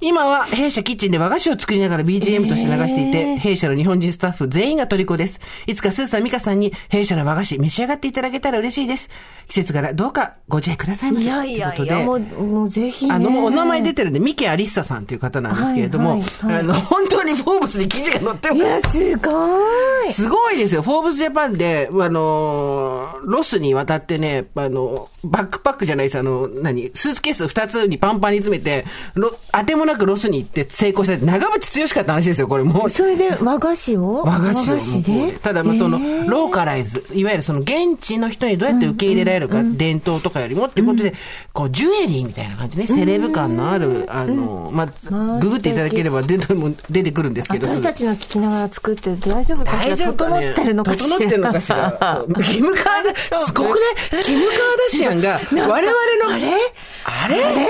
[0.01, 5.41] 今は弊社キッチンで和菓子を作りながら BGM として流していて、弊社の日本人スタッフ全員が虜です。
[5.67, 9.11] いつかスーさん、ミカさんに弊社の和菓子召し上がっていただけたら嬉しいです。
[9.49, 11.27] 季節柄どうかご自愛くださいませ。
[11.27, 13.15] いやいやいや、ということでもう、もうぜひね。
[13.15, 20.13] あの、もうお名前出てるんで、ミケアリッサさんという方なんですけれども、はいはいはいあの、本当にフォーブスに記事が載ってますいや、すごい。
[20.13, 20.83] すごいですよ。
[20.83, 26.19] フォーブスジャパンで、あのー、ロスに渡ってね、あの、バックパックじゃないです。
[26.19, 28.85] あの、何スーツケース2つにパンパンに詰めて、
[29.15, 31.25] ロ当てもなくロスに行って成功した。
[31.25, 32.91] 長渕剛しかった話ですよ、これもう。
[32.91, 34.23] それで和菓子を？
[34.25, 35.33] 和菓子を子で？
[35.39, 35.99] ただ、まあその
[36.29, 41.15] ローカライズ、いわゆるその現地の人にどうやって受け入れられるか、伝統とかよりもっていうことで、
[41.53, 47.69] こう、ジュエリーみたいな感じね、セレブ感のある、あの、ままああ、ググっていただければ出ても出てくるんですけど。
[47.69, 49.95] 私たちの聞きながら作って大丈夫かしら？
[49.95, 51.09] 大丈夫かね整ってるのかしら？
[51.09, 52.25] 整ってるのかしら？
[52.45, 55.73] キムカーダ、すごくね、キムカーダシアンが、我々
[56.25, 56.53] の、あれ？
[57.05, 57.45] あれ？
[57.45, 57.67] あれ？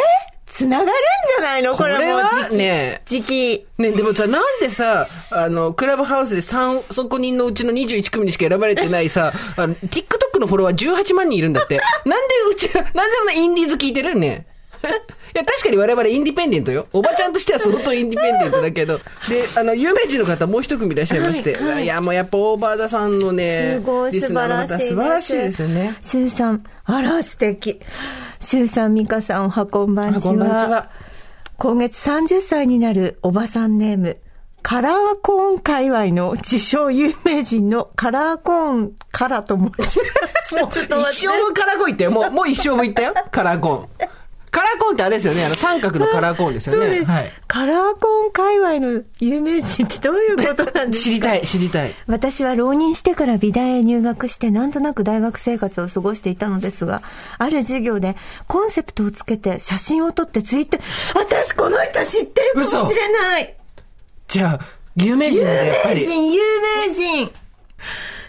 [0.59, 0.93] つながるん
[1.39, 1.73] じゃないの？
[1.77, 3.67] これはね時期。
[3.79, 11.77] ね、でもさ、なんでさ、あの、クラブハウスで3、そこ人のうちの21組にしか選ばれてないさ、あの、TikTok のフォロワー18万人いるんだって。
[12.05, 14.47] なんでうち、なんでそんなインディーズ聞いてるね？
[15.35, 16.89] いや、確かに我々インディペンデントよ。
[16.93, 18.99] おばちゃんとしては相当インディペンデントだけど。
[19.29, 21.57] で、あの、有名人の方もう一組いらっしゃいまして。
[21.83, 24.89] いや、もうやっぱオーバーダさんのね、すごい素晴らしいです。
[24.89, 25.97] 素晴らしいですよね。
[26.03, 27.79] スーさん、あら、素敵。
[28.41, 30.31] スーさん、ミカさん、おはこんばんちは。
[30.31, 30.91] こんばんちは。
[31.57, 34.19] 今月30歳になるおばさんネーム、
[34.63, 40.05] カラーコーン界隈の自称有名人のカラーコーンカラと申しま
[40.43, 40.55] す。
[40.55, 40.69] もう、
[41.01, 42.11] 一生分カラーコン言ったよ。
[42.13, 43.15] もう、もう一生も言ったよ。
[43.31, 44.09] カラーコーン。
[44.51, 45.45] カラーコーンってあれですよね。
[45.45, 46.87] あの、三角のカラーコーンですよね。
[46.87, 47.33] そうです、はい。
[47.47, 51.05] カラーコーン界隈の有名人ってどういうことなんですか？
[51.05, 51.95] 知りたい、知りたい。
[52.07, 57.01] 私は浪人してから美大へ入学してなんとなく大学生活を過ごしていたのですが、
[57.39, 60.81] ある授業でコンセプトをつけて写真を撮ってツイッター、
[61.15, 63.55] 私この人知ってるかもしれない
[64.27, 64.61] じゃあ、
[64.97, 66.01] 有名人だ、やっぱり。
[66.01, 66.43] 名人、有
[66.89, 67.31] 名人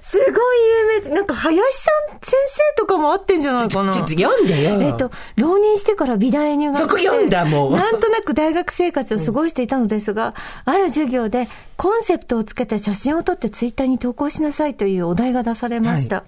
[0.09, 1.09] すごい有名人。
[1.13, 3.93] なんか林さん先生とかも会ってんじゃないかな。
[3.93, 4.81] ちょっと読んでよ。
[4.81, 6.89] えっと、浪人してから美大へ入学して。
[6.89, 10.33] そこ読んだもうなんとなく大学生活を過ごしていたのですが、
[10.65, 16.23] ある授業でコンセプトをつけて写真を撮ってツイッターに投稿しなさいというお題が出されました。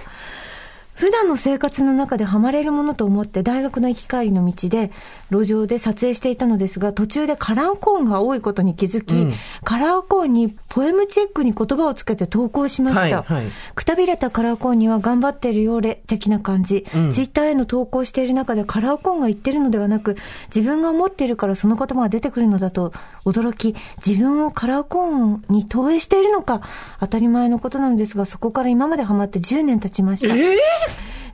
[1.01, 4.91] 普段の生活の中でハマれるものと思って大学の行き帰りの道で
[5.31, 9.25] 路上で撮影していたのですが途中でカラーコーンが多いことに気づき、
[9.63, 13.45] カラーコーンにポエムチェックに言葉をつけて投稿しました、はいはい。
[13.73, 20.17] くたびれたカラーコーンには頑張っているようで的な感じ、ツイッターへの投稿している中でカラーコーンが言ってるのではなく
[20.53, 22.93] 自分が思っているからその言葉が出てくるのだと
[23.25, 26.61] 驚き自分をカラーコーンに投影しているのか
[26.99, 30.35] 当たり前のことなんですがそこから今までハマって10年経ちました、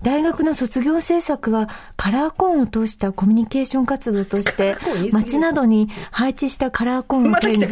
[0.01, 4.77] 大学の卒業制作はカラーコーンを通したコミュニケーション活動として
[5.11, 7.67] 街などに配置したカラーコーンを展示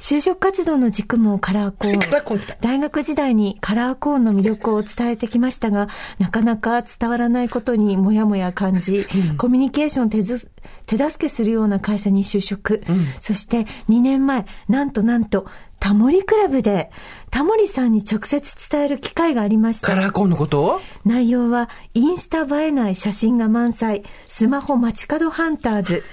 [0.00, 2.00] 就職活動の軸もカラーコーン。
[2.60, 10.50] 大学時代にカラーコーンの魅力を伝えてきましたがなかなか伝わらないことにもやもや感じ、コミュニケーションを手ず
[10.86, 12.82] 手助けするような会社に就職、
[13.20, 15.46] そして2年前なんとなんと
[15.80, 16.90] タモリクラブで
[17.30, 19.88] タモリさんに直接伝える機会がありました。
[19.88, 20.62] カラーコーンのこと？
[20.62, 24.02] を内容はインスタ映えない写真が満載。
[24.28, 26.04] スマホ街角ハンターズ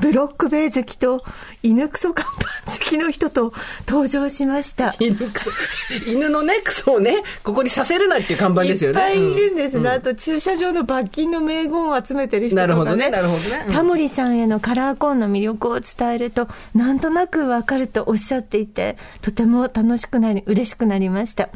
[0.00, 1.24] ブロック塀好きと
[1.62, 2.26] 犬クソ看
[2.64, 3.52] 板好きの人と
[3.86, 4.94] 登場しました。
[4.98, 5.50] 犬クソ、
[6.06, 9.00] 犬のね、クソをね、ここにさせるなっていう看板ですよね。
[9.00, 13.10] いっぱいいるんですうが、あと駐車場の罰金の名言を集めてる人とか、ね、なるほどね。
[13.10, 13.64] なるほどね。
[13.66, 13.72] うん。
[13.72, 21.48] タモリさんへのカラーコーンの魅力を伝えるとなんとなくわかるとおっしゃっていてとても楽しくなり嬉しくなりました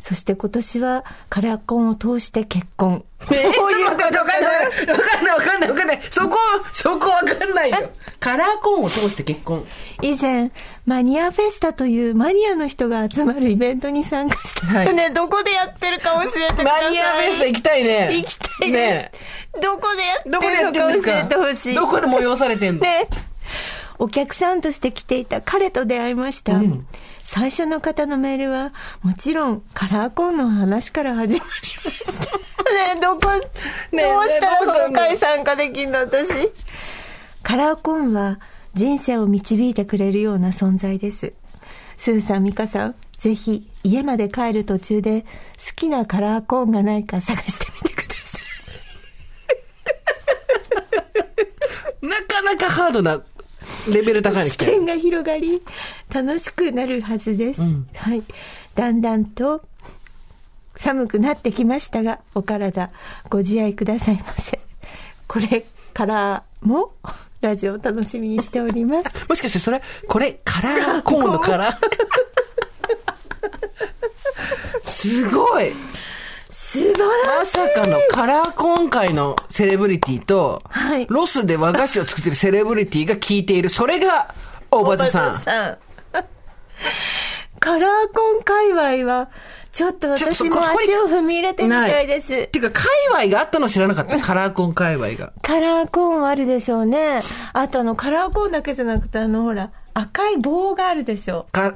[0.00, 3.04] そして今年はカラーコーンを通して結婚。
[3.20, 4.64] えー、 ちょっと待って待って、わかんない。
[4.64, 6.00] わかんない、わかんない、わかんない。
[6.10, 6.38] そこ、
[6.72, 7.90] そこわかんないよ。
[8.18, 9.66] カラーコーンを通して結婚。
[10.02, 10.50] 以前
[10.86, 16.84] マニアフェスタというマニアの人が集まるイベントに参加したので、どこでやってるか教えてください。
[16.84, 18.16] マニアフェスタ行きたいね。
[18.16, 18.70] 行きたい。
[18.72, 19.12] ね。
[19.60, 22.80] どこでやってどこでやってるか教えてほしいどこで催されてんの？
[22.80, 23.06] ね。
[23.98, 26.86] お客さんとして来ていた彼と出会いました、うん
[27.32, 31.50] 最初の方のメールはもちろんカラーコーンの話から始まり
[31.84, 32.36] ました。
[32.74, 33.30] ねえどこ、
[33.92, 36.50] ねえどうしたらどうしたのその回参加できんの私。
[37.44, 38.40] カラーコーンは
[38.74, 41.32] 人生を導いてくれるような存在です。
[41.96, 45.26] スーさん、ミカさん、ぜひ家まで帰る途中で好
[45.76, 48.38] きなカラーコーンがないか探してみてくださ
[52.02, 52.06] い。
[52.10, 53.22] なかなかハードな
[53.92, 54.50] レベル高いの来。
[54.50, 55.62] 視点が広がり
[56.12, 58.22] 楽しくなるはずです、はい。
[58.74, 59.62] だんだんと
[60.76, 62.90] 寒くなってきましたがお体
[63.28, 64.60] ご自愛くださいませ。
[65.26, 66.92] これからも
[67.40, 69.08] ラジオを楽しみにしております。
[69.28, 71.76] もしかしてそれ、これ、カラーコーンのカラー
[74.84, 75.72] すごい
[76.70, 83.68] 素晴らまさかのカラーコーン界のセレブリティと、はいロスで和菓子を作ってるセレブリティが聞いている。
[83.68, 84.32] それが、
[84.70, 85.40] 大場さん。
[85.40, 85.78] さん。
[87.58, 88.68] カラーコン界
[89.02, 89.30] 隈は、
[89.72, 92.32] ちょっと私も足を踏み入れてみたいです。
[92.32, 94.18] っていうか、界隈があったの知らなかった。
[94.22, 95.32] カラーコーン界隈が。
[95.42, 97.20] カラーコーンあるでしょうね。
[97.52, 101.46] あとあの、カラーコーンだけじゃなくて、あの、ほら、赤い棒があるでしょ。
[101.50, 101.74] か、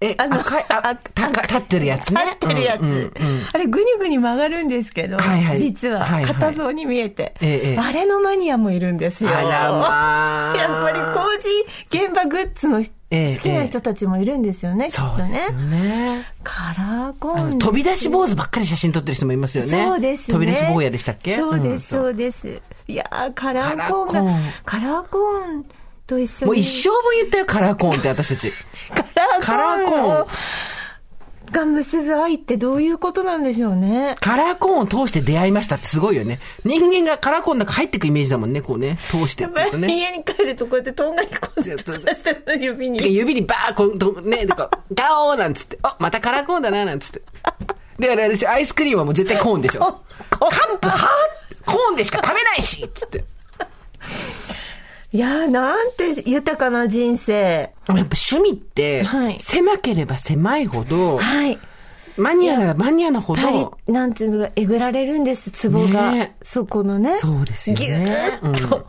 [0.00, 2.20] え、あの赤い、あ、あたか立ってるやつね。
[2.22, 2.82] 立ってるやつ。
[2.82, 3.12] うんうんうん
[3.52, 9.30] あれ、ぐにぐに曲がるんですけど、はいはい実ははいはい硬そうに見えて、ええええあれのマニアもいるんですよ。
[9.30, 15.78] あらまあ やっぱり工事現場グッズの好ええきな人たちもいるんですよね、きっとそうですよね。
[15.78, 16.24] ね。
[16.42, 19.84] カラーコーン飛び出し坊主ばっかり写真撮ってる人もいますよね。
[19.86, 20.34] そうですね。
[20.34, 21.36] 飛び出し坊やでしたっけ？
[21.36, 22.60] そうです、んそうです。
[22.88, 25.64] いやーカラーコーンがカラーコーン、カラーコーン
[26.06, 26.46] と一緒に。
[26.46, 28.52] もう一生分言ったよ、カラーコーンって私たち。
[28.90, 30.28] カラーコーンカラーコーンを
[31.52, 34.16] が結ぶ愛ってどういうことなんでしょうね。
[34.20, 36.40] カラーコーンを通して出会いましたってすごいよね。
[36.64, 38.98] 人間がカラーコーンの中入ってくイメージだもんね、こうね。
[39.08, 39.88] 通してってね。
[39.96, 43.14] 家に帰るとこうやってとんがりこうやって刺してるの指でに。
[43.14, 47.22] 指にバーこうとね、でこう、ガオーなんつって、あ、またカラーコーンだな、なんつって。
[47.98, 49.80] で、あれ、私、アイスクリームはもう絶対コーンでしょ。
[50.38, 53.24] コーンカップ、はぁコーンでしか食べないしつって。
[55.16, 57.32] いやーなんて豊かな人生。
[57.32, 61.58] やっぱ趣味ってはい、狭ければ狭いほど、はい。
[62.16, 66.12] マニアならマニアなほど、、なんていうのが、えぐられるんです、ツボが。
[66.12, 67.16] ねそこのね。
[67.16, 68.86] そうですよねぎゅーっと。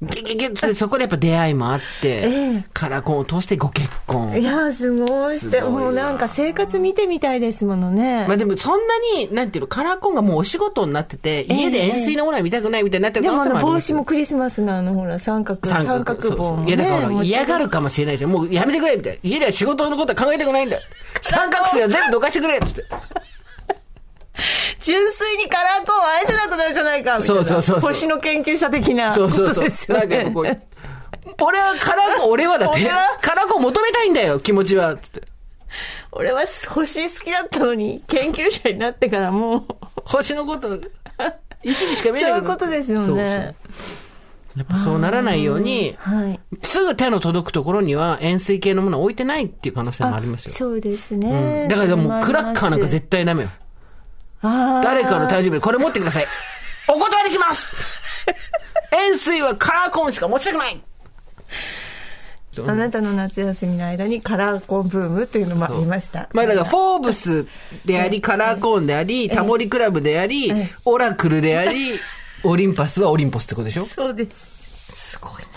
[0.00, 4.40] ギュギュギュッてそこでやっぱ出会いもあって、ええカラーコーンを通してご結婚。
[4.40, 8.26] いやーすごいって、もうなんか生活見てみたいですものね。
[8.26, 16.68] まあでもそんなに、なんていうの、カラーコーンがもうお仕事になってて、え家で円錐のものは見たくないみたいになってるで可能もあの帽性もありますよ子もクリスマスのあのほら三角、三三角角棒も、ね。
[16.68, 18.30] いやだから嫌がるかもしれないじゃん。
[18.30, 19.18] もうやめてくれみたいな。
[19.22, 20.78] 家では仕事のことは考えたくないんだ。
[21.22, 22.84] 三角錐は全部どかしてくれっつって。
[24.80, 27.42] 純粋にカラーコーンを愛せなくなるじゃないかみたいな。
[27.42, 29.12] そうそうそうそう星の研究者的な。
[29.12, 29.64] そうそうそう。
[29.64, 30.44] ですよなんかこう、
[31.42, 32.88] 俺はカラーコーン、俺はだって
[33.20, 34.96] カラーコーン求めたいんだよ、気持ちは。
[34.96, 35.22] つって。
[36.12, 39.66] 俺は星好きだったのに、研究者になってからもう、
[40.04, 40.80] 星のこと、
[41.62, 43.06] 石にしか見えないそういうことですよね。
[43.06, 44.07] そうそう
[44.58, 46.40] やっぱそうならないように、はい。
[46.62, 50.52] すぐ手の届くところには円錐系のものを置いてないっていう可能性もありますよ。
[50.52, 51.66] そうですうね。
[51.66, 53.50] んだからもうクラッカーなんか絶対ダメよ。
[54.42, 56.26] 誰かの誕生日にこれ持ってください。
[56.88, 57.68] お断りします
[58.92, 60.80] 円錐はカラーコーンしか持ちたくない
[62.66, 66.28] あなたの夏休みの間にカラーコーンブームというのもありました。
[66.32, 67.46] まあだから、フォーブス
[67.84, 72.00] であり、カラーコーンであり、タモリクラブでありええ、オラクルであり、
[72.44, 73.84] オリンパスはオリンポスってことでしょ？
[73.84, 74.92] そうです。
[75.12, 75.48] すごいな。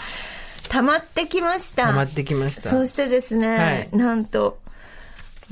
[0.69, 1.87] 溜まってきました。
[1.87, 2.69] 溜まってきました。
[2.69, 4.59] そしてですね、はいなんと、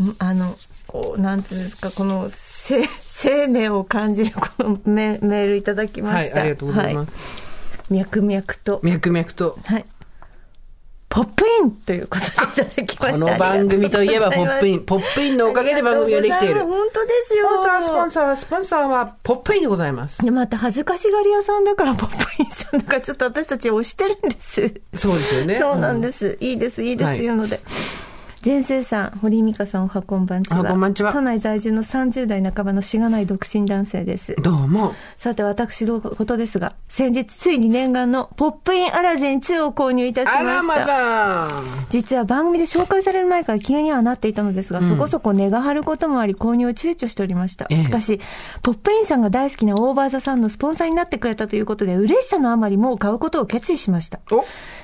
[0.01, 6.35] んあの、こう、なんていうんですか、この、生 生命を感じるこのメメールいただきました。
[6.35, 7.17] はいありがとうございますは
[7.97, 8.79] い脈々と。
[8.83, 9.57] 脈々と。
[9.65, 9.85] はい。
[11.09, 13.25] ポップインということでいただきました。
[13.25, 14.83] この番組といえばポップイン。
[14.85, 16.61] ポップインのおかげで番組ができている。
[16.61, 17.47] 本当ですよ。
[17.47, 20.23] スポンサー、スポンサーは、スポンサーは、ポップインでございます。
[20.23, 24.81] でまた恥ずかしがり屋さんだからポップインさんだからちょっと私たち押してるんです。
[24.93, 25.55] そうですよね。
[25.55, 26.37] そうなんです。
[26.39, 27.59] いいです、いいです、はいいうので。
[28.41, 30.63] ジェンセイさん、堀井美香さん、おはこんばんちは。
[30.63, 34.33] こんばんちは都内在住の30代半ばのしがない独身男性です。
[34.41, 34.95] どうも。
[35.17, 40.41] さて、私のことですが、先日ついに念願のポップインアラジン2を購入いたしました。
[40.41, 41.49] あらまだ。
[41.89, 47.67] 実は番組で紹介される前から気にはなっていたのですが、そこそこ値が張ることもあり、購入を躊躇しておりました。
[47.69, 48.21] ええしかし、
[48.61, 54.21] ポップインさんが大好きなオーバーザさんのスポンサーになってくれたということで、嬉しさのあまりもう買うことを決意しました。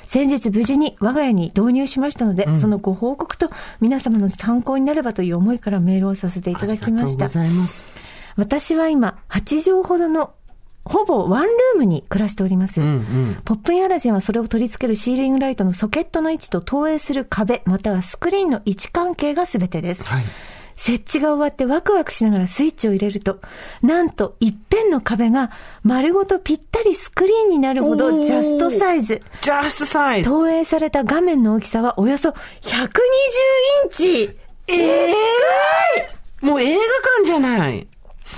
[0.05, 7.27] お先日無事に我が家に導入しましたので、そのご報告と皆様の参考になればという思いからメールをさせていただきましたありがとうご。
[7.27, 7.85] ざいます。
[8.35, 10.33] 私は今、8畳ほどの、
[10.83, 12.79] ほぼワンルームに暮らしております。
[12.81, 13.41] うんうん。
[13.43, 20.03] ポップインアラジンはそれを取り付けるシーリングライトのソケットの位置と投影する壁、またはスクリーンの位置関係が全てです。
[20.03, 20.23] はい。
[20.75, 23.39] 設置が終わってワクワクしながらスイッチを入れると、
[23.81, 25.51] なんと一辺の壁が
[25.83, 29.21] 丸ごとぴったりスクリーンになるほおどージャストサイズ。
[29.41, 30.29] ジャストサイズ。
[30.29, 32.35] 投影された画面の大きさはおよそ120
[32.73, 34.29] インチ
[34.67, 35.13] ええ
[36.41, 37.87] もう映画館じゃない。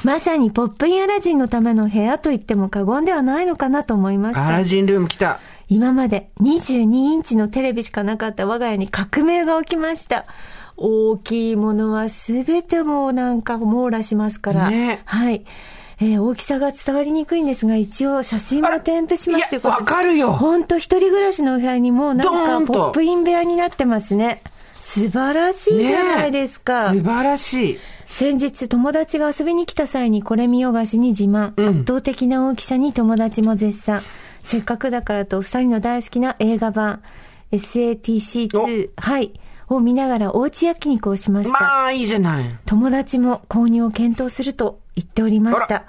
[0.04, 4.63] まさにポップインアラジンのための部屋と言っても過言ではないのかなと思いましたアラ。
[4.63, 5.39] ジンルーム来た。
[5.69, 10.26] 今まで22インチのテレビしかなかった我が家に革命が起きました。
[10.78, 14.70] 大きいものはすべてもうなんか網羅しますから。
[14.70, 15.46] ねはい。
[16.00, 19.84] えー大きさが伝わりにくいんですが、一応写真も添付しますということで。
[19.84, 24.44] いやわかるよ本当一人暮らしのお部屋にもうなんかポップイン部屋になってますね。
[24.80, 26.92] 素晴らしいじゃないですか。
[26.92, 27.80] ねえ素晴らしい。
[28.06, 34.02] 先日友達が遊びに来た際にこれ見よがしに自慢、圧倒的な大きさに友達も絶賛
[34.42, 37.02] せっかくだからと二人の大好きな映画版
[37.52, 39.34] SATC2 はい
[39.68, 42.56] を見ながらおうち焼肉をしました、まあ、いいじゃない。
[42.66, 45.86] 友達も購入を検討すると言っておりましあた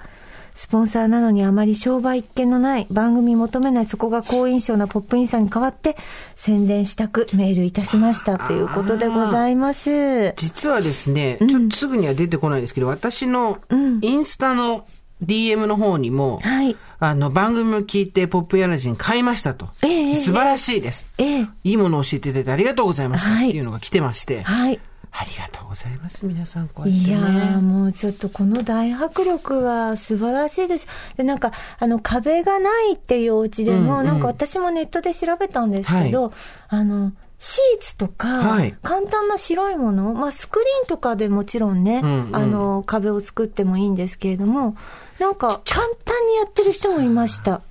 [0.59, 5.95] スポンサーなのにあまり商売一見のない番組求めないそこが好印象なポップインさんに代わって
[6.35, 8.37] 宣伝したくメールいたしました。
[8.37, 10.33] ということでございます。
[10.35, 13.59] 実はですね、ちょっとすぐには出てこないんですけど、私の
[14.01, 14.85] インスタの
[15.23, 19.69] DM の方にも、はいあの、番組を聞いてポップインアラジン買いましたと。
[19.83, 21.07] ええええ素晴らしいです。
[21.17, 23.29] ええいいものを教えていただいてありがとうございました。
[23.29, 24.79] はいっていうのが来てまして、はい
[25.11, 26.23] ありがとうございます。
[26.23, 27.09] 皆さん、こうやってね。
[27.09, 30.87] いやーもうちょっとこの大迫力は素晴らしいです。
[31.17, 36.31] で、なんか、あの、壁がないっていうお家でも、うんうんなんか私もネットで調べたんですけど、
[36.67, 44.75] あの、シーツとか、はい簡単な白いもの、まあ、スクリーンとかでもちろんね、うんうんあの、壁を作ってもいいんですけれども、
[45.19, 47.61] なんか、簡単にやってる人もいました。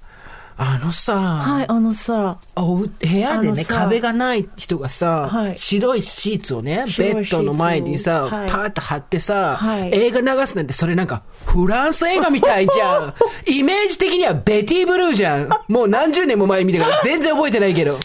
[0.60, 13.14] あのさ、はい、あのさ、お部屋でね、壁がない人がさ、はい白いシーツをね、ベッドの前にさ、はいパーッと貼ってさ、はい映画流すなんて、それなんか、フランス映画みたいじゃん。
[13.46, 15.48] イメージ的にはベティブルーじゃん。
[15.68, 17.96] もう何十年も前に見てから全然覚えてないけど。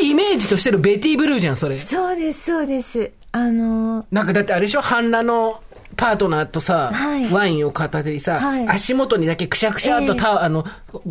[0.00, 1.78] イメージとしてのベティブルーじゃん、それ。
[1.78, 3.10] そうです、そうです。
[3.32, 4.80] あのなんかだってあれでしょ？
[4.80, 5.60] 半裸の
[5.98, 7.30] パートナーとさ、はい。
[7.32, 8.68] ワインを片手にさ、はい。
[8.68, 10.64] 足元にだけくしゃくしゃっとタ,、あの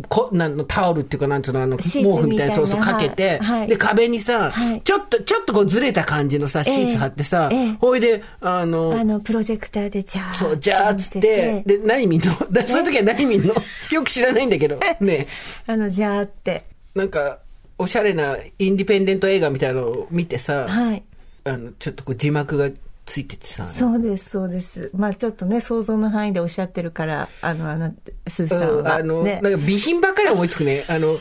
[0.08, 3.60] こなんのタオルっていうかなんつうのあの毛布みたいなそうそうみたいなかけて、はい。
[3.60, 4.80] はいで壁にさ、はい。
[4.80, 7.72] ちょっとちょっとこうずれた感じのさシーツ貼ってさ、ええ。
[7.74, 12.34] ほいであのあの、プロジェクターでジャーそうじゃあっつってで何見んの？
[12.50, 13.54] だそういう時は何見んの？
[13.92, 15.26] よく知らないんだけどね
[15.66, 16.64] あの、ジャーって。
[16.94, 17.40] なんか
[17.76, 21.02] おしゃれなインディペンデント映画みたいなのを見てさ、はい。
[21.44, 22.70] あのちょっとこう字幕が
[23.08, 23.66] ついててさ。
[23.66, 24.90] そうです、そうです。
[24.94, 27.92] まあちょっとね、想像の範囲でおっしゃってるから、あの、あの、
[28.26, 29.40] スーさんは、うんあの、ね。
[29.42, 30.84] なんか備品ばっかり思いつくね。
[30.88, 31.18] あの、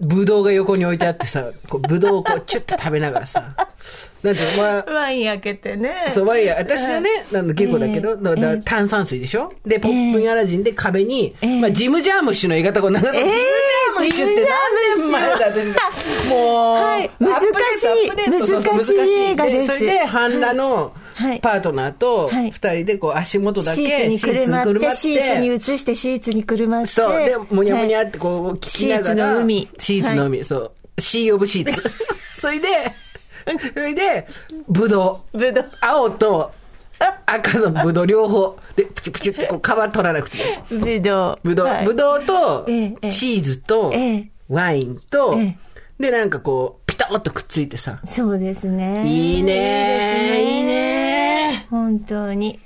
[0.00, 3.54] ぶどうが横に置いてあってさ、こうぶどうをこうチュッと食べながらさ、
[4.22, 6.10] なんていうの、まあ、ワイン開けてね。
[6.12, 7.48] そう、ワインや、私のね、なん。
[7.48, 8.40] だ、結構だけど、ええ。
[8.40, 9.52] だ炭酸水でしょ？
[9.64, 11.60] で、ポップインアラジンで壁に、ええ。
[11.60, 13.02] まあ、ジムジャームッシュの言い方を流す。
[13.02, 18.10] ジムジャームッシュって何年前だって、もう、はい難しい。
[18.10, 19.66] 難しい映画です。
[19.66, 21.03] それで、半裸のはい
[21.40, 26.88] パートナーとはい二人でこう足元だシけーツにくるまって、シシーツに移して、シーツにくるまって。
[26.88, 27.24] そう。
[27.24, 29.14] で、もにゃもにゃはいってこう、聞きながら。
[29.14, 30.72] シーツの海シーツの海、そう。
[31.00, 31.82] シーオブシーツ。
[32.38, 32.68] それで、
[33.72, 34.26] それで、
[34.68, 35.38] ぶどう。
[35.38, 35.70] ぶどう。
[35.80, 36.52] 青と
[37.26, 38.58] 赤のぶどう両方。
[38.76, 40.78] で、プチュプチュってこう皮取らなくていい。
[40.78, 41.48] ぶどう。
[41.48, 45.56] ぶどう、はいぶどうと、チーズと、ええワインと、え
[45.98, 48.00] で、なんかこう、ピタッとくっついてさ。
[48.06, 49.06] そうですね。
[49.06, 51.03] いいねいいね
[51.70, 52.60] 本当に。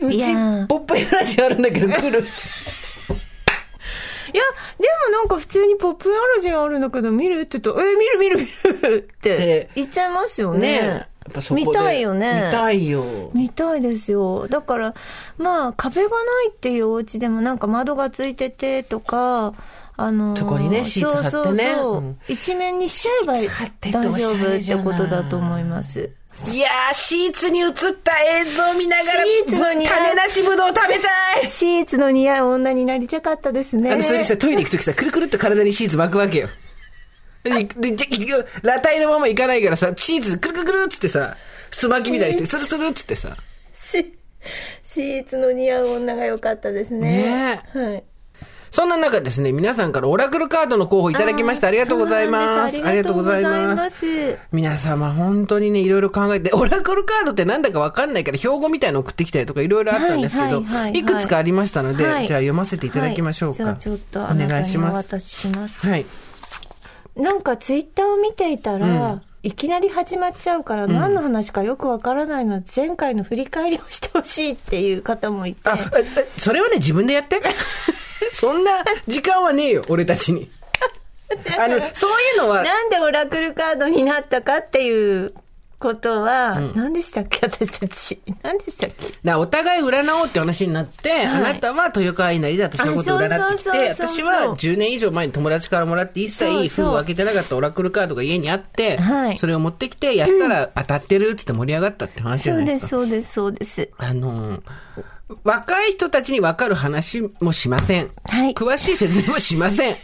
[0.00, 2.20] うちいやー、ポップインラジオあるんだけど来る。
[4.32, 4.42] いや、
[4.78, 8.46] でもなんか普通にポップアラジンあるんだけど、見るって言うと、え、見る見る見
[8.88, 10.60] るってで言っちゃいますよね。
[10.60, 12.44] ねやっぱそこで見たいよね。
[12.46, 13.04] 見たいよ。
[13.34, 14.46] 見たいですよ。
[14.48, 14.94] だから、
[15.36, 19.54] まあ、壁がないっていうお家でもなんか窓がついててとか、
[20.00, 26.10] あのーそこにねシーツ貼ってねそうそうそう、うん一面にしちゃえば大丈夫ってことだと思います。
[26.46, 27.72] いやー、シーツに映っ
[28.02, 33.90] た映像見ながら、シーツの似合う種なしぶどう食べたいシーツの似合う女になりたかったですね。
[33.90, 36.48] あの、それでさ、トイレ行くときさ、くるくるっと体にシーツ巻くわけよ。
[37.42, 41.36] で、でじゃ裸体のまま行かないからさ、シーツくるくるくるっつってさ、
[41.70, 43.36] すまきみたいにして、スルスルっつってさ。
[43.74, 44.14] シ
[44.82, 47.62] シーツの似合う女が良かったですね。
[47.72, 48.04] はい。
[48.70, 51.68] そんな中ですね、皆さんからオラクルカードの候補いただきました。
[51.68, 52.84] ありがとうございます。
[52.84, 54.38] ありがとうございます。
[54.52, 63.64] 皆様本当にね、いろいろ考えて、オラクルカードってなんだかわかんないから、標語みたいの送ってきたりとかいろいろあったんですけど、はいくつかありましたので、はいじゃあ読ませていただきましょうか。
[63.64, 65.86] はいちょっとお願いします。
[65.86, 66.04] はい。
[67.16, 75.68] なんかツイッターを見ていたら、いきなり始まっちゃうから何の話かよくわからないので、前回の振り返りをしてほしいっていう方もいて。
[75.68, 77.40] あ、ええそれはね、自分でやって。
[78.32, 80.50] そんな時間はねえよ、俺たちに。
[81.58, 85.34] あの、そういうのは、なんでオラクルカードになったかっていう
[85.78, 88.18] ことは、何でしたっけ私たち。
[88.42, 89.12] 何でしたっけ？
[89.22, 102.88] なお互い占おうって話になって、あなたは豊川稲荷で私のことを占ってきあて、そうそうそうそう私は10年以上前に友達からもらって一切そうそう封を開けてなかったオラクルカードが家にあって、はいそれを持ってきて、やったら当たってるっつって盛り上がったって話じゃそうです、ないですか。
[102.88, 103.88] そうです、そうです。
[103.98, 104.60] あのー
[105.44, 108.10] 若い人たちに分かる話もしません。
[108.28, 109.96] はい詳しい説明もしません。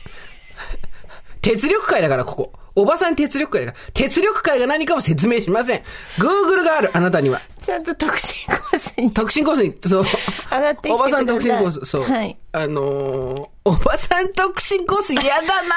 [1.40, 2.52] 鉄力会だから、ここ。
[2.76, 3.84] おばさん鉄力会だから。
[3.92, 5.82] 鉄力会が何かも説明しません。
[6.18, 7.40] Google がある、あなたには。
[7.62, 9.12] ちゃんと特進コースに。
[9.12, 10.04] 特進コースに、そう。
[10.50, 12.04] 上がってきておばさん特進コース、そう。
[12.04, 15.30] はいあのーおばさん特進コース嫌だ
[15.62, 15.74] な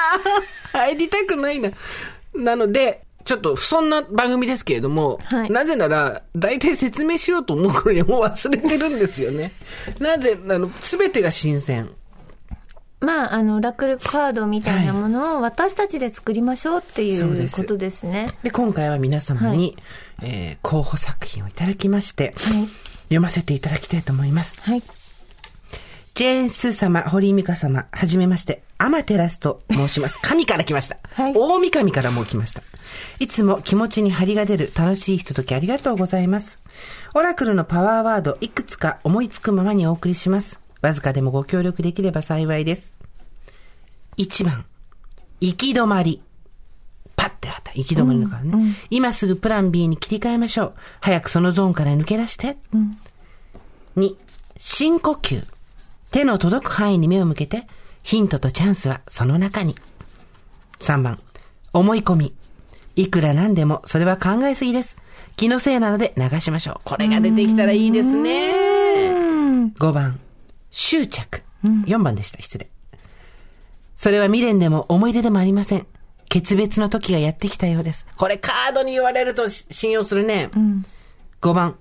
[0.74, 1.72] 入りたくないな。
[2.34, 9.52] なので、ちょっと不遜な番組ですけれども、はいなぜなら、大体説明しようと思う頃にはもう忘れてるんですよね。
[10.00, 11.90] なぜ、あの、すべてが新鮮。
[13.02, 18.34] まあ、あの、オラクルカードみたいなものを私たちで作りましょうっていうことですね。
[18.44, 19.78] で、今回は皆様に、
[20.24, 22.68] えー候補作品をいただきまして、はい。
[23.04, 24.62] 読ませていただきたいと思います。
[24.62, 24.82] はい。
[26.16, 30.20] ジェーンスー様、堀井美香様、はじめまして、アマテラスと申します。
[30.24, 30.98] 神から来ました。
[31.14, 32.62] はい大神からも来ました。
[33.20, 36.60] いつも気持ちに張りが出る楽しいひとときありがとうございます。
[37.14, 40.62] オラクルのパワーワード、いくつか思いつくままにお送りします。
[40.82, 42.94] わずかでもご協力できれば幸いです。
[44.18, 44.66] 1番、
[45.42, 46.22] 行き止まり。
[47.16, 47.72] パッてあった。
[47.74, 50.74] 行き止まりのからね、今すぐプラン B に切り替えましょう。
[51.02, 52.58] 早くそのゾーンから抜け出して。
[53.98, 54.16] 2、
[54.58, 55.46] 深呼吸。
[56.12, 57.68] 手の届く範囲に目を向けて、
[58.08, 59.76] ヒントとチャンスはその中に。
[60.80, 61.20] 3番、
[61.74, 62.34] 思い込み。
[62.96, 64.96] いくらなんでも、それは考えすぎです。
[65.36, 66.82] 気のせいなので流しましょう。
[66.86, 69.74] これが出てきたらいいですね。
[69.78, 70.22] 5番、
[70.72, 71.42] 執着。
[71.66, 72.70] 4番でした、失礼。
[73.98, 75.86] それは未練でも思い出でもありません。
[76.30, 78.08] 決別の時がやってきたようです。
[78.16, 80.50] これカードに言われるとし信用するね。
[81.42, 81.76] 5番、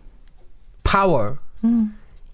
[0.83, 1.37] パワー。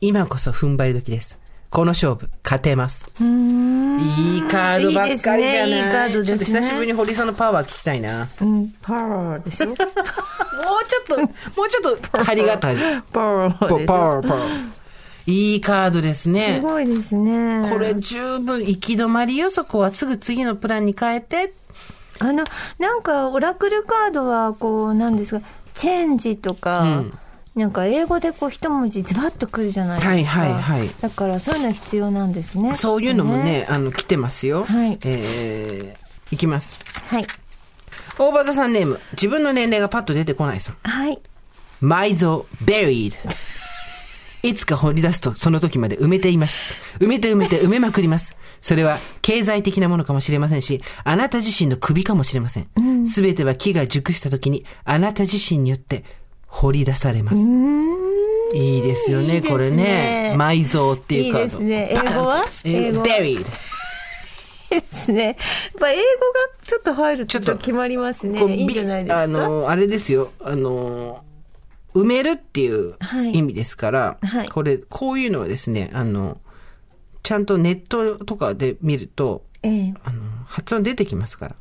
[0.00, 1.38] 今こそ踏ん張り時です。
[1.72, 3.10] この勝負、勝てます。
[3.18, 8.28] いいカードばっかりじゃないいいねいいカードですねちょっと久しぶりに堀さんのパワー聞きたいな。
[8.42, 9.70] うん、パワーですよ。
[9.72, 12.76] もうちょっと、もうちょっと張りがたい。
[13.10, 13.98] パワーパですよ。
[13.98, 14.82] ワー、パワー。
[15.24, 16.56] いいカードですね。
[16.56, 17.70] すごいですね。
[17.70, 21.54] これ十分行き止まりよ、そこはすぐ次のプランに変えて。
[22.18, 22.44] あの、
[22.78, 27.18] なんか、オラクルカードは、こう、なんですか、チェンジとか、うん
[27.54, 30.12] なんか、英語でこう、一文字ズバッとくるじゃないですか。
[30.12, 32.74] はいはいはいだから、そういうの必要なんですね。
[32.76, 34.64] そういうのもね、あの、来てますよ。
[34.64, 36.80] はいえー、いきます。
[37.08, 37.26] はい。
[38.18, 40.76] 大場座さんネーム、自分の年齢がパッと出てこないさん。
[40.82, 41.18] はい。
[41.82, 43.16] 埋蔵、buried。
[44.42, 46.54] いつか掘り出すと、その時まで埋めていまし
[46.98, 47.04] た。
[47.04, 48.36] 埋めて埋めて埋めまくります。
[48.60, 53.06] それは経済的なものかもしれませんし、あなた自身の首かもしれません。
[53.06, 56.04] すべては木が熟した時に、あなた自身によって
[56.52, 57.38] 掘り出されます。
[58.54, 60.34] いいですよね、いいですねこれね。
[60.36, 61.58] 埋蔵っていうカード。
[61.60, 62.44] いいですね英語は？
[62.64, 63.46] 英語 buried。
[64.68, 65.24] ですね。
[65.24, 65.34] やっ
[65.80, 66.04] ぱ英語が
[66.62, 68.54] ちょっと入るとちょっと決まりますね。
[68.54, 69.22] いいんじゃないですか？
[69.22, 70.30] あの、あれですよ。
[70.40, 71.24] あの、
[71.94, 76.38] 埋めるっていうはい意味ですから、はいこれ、こういうのはですね、あの、
[77.22, 79.94] ちゃんとネットとかで見ると、ええ。
[80.04, 81.56] あの、発音出てきますから。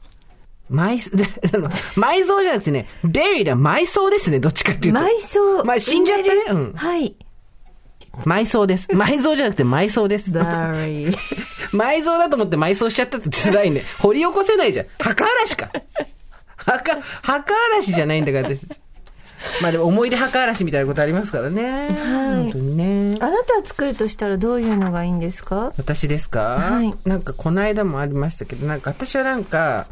[0.71, 0.95] 埋、
[1.95, 4.99] 埋蔵じゃなくてね、buried は埋葬ですね、どっちかっていうと。
[4.99, 5.63] 埋葬。
[5.65, 6.41] まあ、死んじゃったね。
[6.49, 6.73] うん。
[6.73, 7.15] はい。
[8.25, 8.87] 埋葬です。
[8.91, 10.31] 埋蔵じゃなくて埋葬です。
[10.37, 11.15] 埋
[12.03, 13.83] 蔵だと思って埋葬しちゃったって辛いね。
[13.99, 14.85] 掘り起こせないじゃん。
[14.99, 15.69] 墓嵐か。
[16.57, 18.79] 墓、墓嵐じゃないんだから、私たち。
[19.61, 21.87] まあでも思い出墓嵐みたいなことありますからね。
[21.89, 23.17] 本当にね。
[23.21, 25.73] あなたは作るとしたらどういうのがいいんですか？
[25.77, 29.87] 私ですか、はいなんかこの間もありましたけど、なんか私はなんか、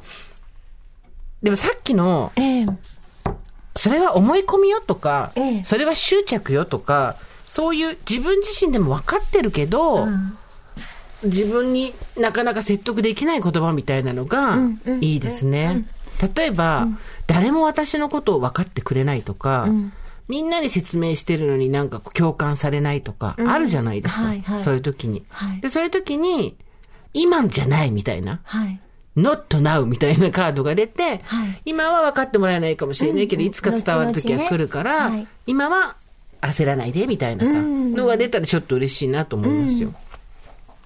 [1.44, 2.66] でもさっきの、ええ。
[3.76, 7.16] それは思い込みよとか、ええそれは執着よとか、
[7.48, 10.38] そういう自分自身でも分かってるけど、ん
[11.24, 15.86] 自分になかなか説得できない言葉みたいなのがんうんいいですね。
[16.36, 16.88] 例えば、
[17.28, 19.68] 誰も私のことを分かってくれないとか、
[20.28, 24.24] みんなに説明してるのになんか共感されないとか、あるじゃないですか。
[24.24, 26.56] はいはいそういう時に、はいで、そういう時に、
[27.14, 28.40] 今じゃないみたいな。
[28.44, 28.80] はい。
[29.18, 35.96] Not now みたいなカードが出て、はい今は分かってもらえないかもしれないけど、うんいつか伝わる時は来るから、ねはい今は
[36.42, 39.94] 焦らないでみたいなさ、うんのが出たらちょっと嬉しいなと思いますよ。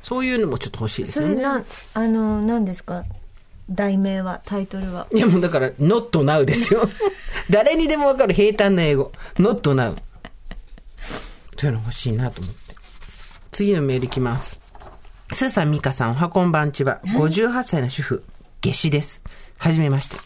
[0.01, 1.33] そういうのもちょっと欲しいですよね。
[1.35, 1.63] それな、
[1.93, 3.03] あの、何ですか？
[3.69, 5.07] 題名は、タイトルは。
[5.13, 6.89] いやもうだから、not now ですよ。
[7.49, 9.11] 誰にでも分かる平坦な英語。
[9.37, 9.95] not now。
[11.57, 12.75] そういうの欲しいなと思って。
[13.51, 14.59] 次のメールいきます。
[15.33, 17.01] スーさん、ミカさん、おはこんばんちは。
[17.05, 18.23] 58歳の主婦、
[18.61, 19.21] 夏至です。
[19.57, 20.17] はじめまして。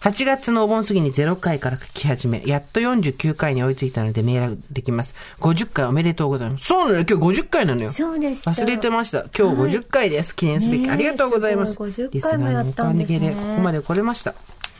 [0.00, 5.16] 8月のお盆過ぎに0回から書き始め、やっと49回に追いついたのでメールできます。
[5.40, 6.66] 50回おめでとうございます。
[6.66, 7.90] そうなのよ、今日50回なのよ。
[7.90, 9.24] そうでした忘れてました。
[9.36, 10.36] 今日50回です。
[10.36, 10.88] 記念すべき。
[10.88, 11.72] ありがとうございます。
[11.72, 14.34] すごい50リスナーのおかげで、ここまで来れました。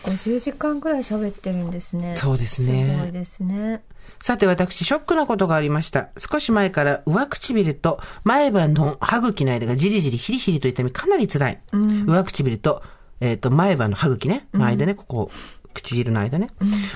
[0.05, 2.14] 50時間ぐらい喋ってるんですね。
[2.16, 3.82] そうですねすごいですね。
[4.20, 6.09] さて私、ショックなことがありました。
[6.16, 11.61] 少し前から上唇と前歯の歯茎の間がじりじりヒリヒリと痛みかなり辛い。
[11.72, 12.82] 上唇と、
[13.20, 15.30] えっ、と、前歯の歯茎ね、の間ね、ここ、
[15.75, 16.49] 唇の間ね。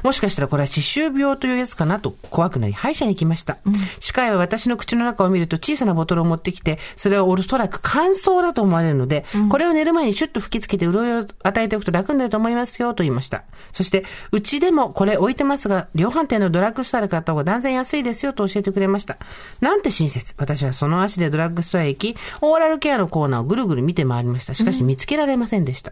[0.03, 3.59] もしかしたらこれは歯周病というやつかなと怖くなり歯医者に行きました。
[4.01, 13.45] 歯科医は私の口の中を見ると小さなボトルを持ってきて、それはおそらく乾燥だと思われるので、これを寝る前にシュッと吹きつけて潤いを与えておくと楽になると思いますよと言いました。
[13.73, 19.18] そして、うちでもこれ置いてますが、量販店のドラッグストアで買った方が断然安いですよと教えてくれました。
[19.61, 20.35] なんて親切。
[20.37, 24.55] 私はその足でドラッグストアへ行き、オーラルケアのコーナーをぐるぐる見て回りました。
[24.55, 25.91] しかし見つけられませんでした。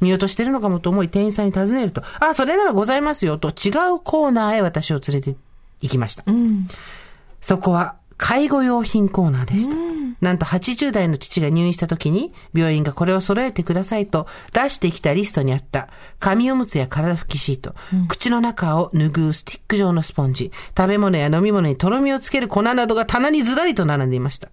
[0.00, 5.36] 見落としてるのかもと思い店員さんに尋ねると、あ、それならございますよと違うコーナーへ私を連れて
[5.80, 6.24] 行きました。
[7.40, 9.76] そこは介護用品コーナーでした。
[10.20, 17.74] なんと80代の父が入院した時に病院がこれを揃えてくださいと出してきたリストにあった紙おむつや体拭きシート、
[18.08, 24.48] 口の中を拭うスティック状のスポンジ、食べ物や飲み物にとろみをつける粉などが棚にずらりと並んでいました。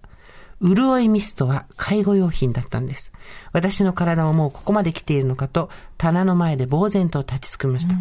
[0.62, 3.12] 潤いミストは介護用品だったんです。
[3.52, 7.94] 私の体ももうここまで来ているのかと棚の前で呆然と立ちすくみました。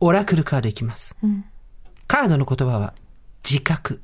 [0.00, 1.16] オラクルカードいきます。
[2.06, 2.94] カードの言葉は
[3.48, 4.02] 自覚。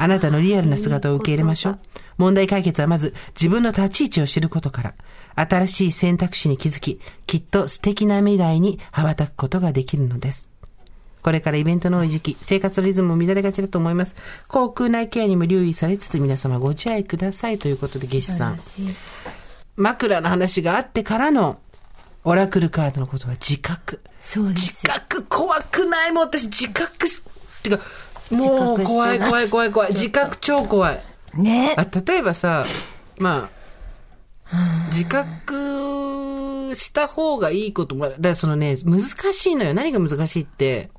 [0.00, 1.78] あなたのリアルな姿を受け入れましょう。
[2.18, 4.94] 問題解決はまず自分の立ち位置を知ることから、
[5.34, 10.48] 新しい選択肢に気づき、きっと素敵な未来に羽ばたくことができるのです。
[11.28, 14.16] これからイベントの多い時期、生活のリズムも乱れがちだと思います。
[14.48, 18.58] 口腔内ケアにも留意されつつ皆様ご自愛くださいということで、ゲシさん。
[19.76, 21.58] 枕の話があってからの、
[22.24, 24.00] オラクルカードのことは自覚。
[24.22, 27.22] そうです自覚怖くないもう私自覚し、
[27.58, 27.82] ってか、も
[28.30, 29.92] う自覚してない怖い怖い怖い怖い。
[29.92, 31.02] 自覚超怖い。
[31.34, 32.64] ねあ、例えばさ、
[33.18, 33.50] ま
[34.50, 38.14] あ、自覚した方がいいこともある。
[38.14, 39.02] だからそのね、難
[39.34, 39.74] しいのよ。
[39.74, 40.90] 何が難しいって、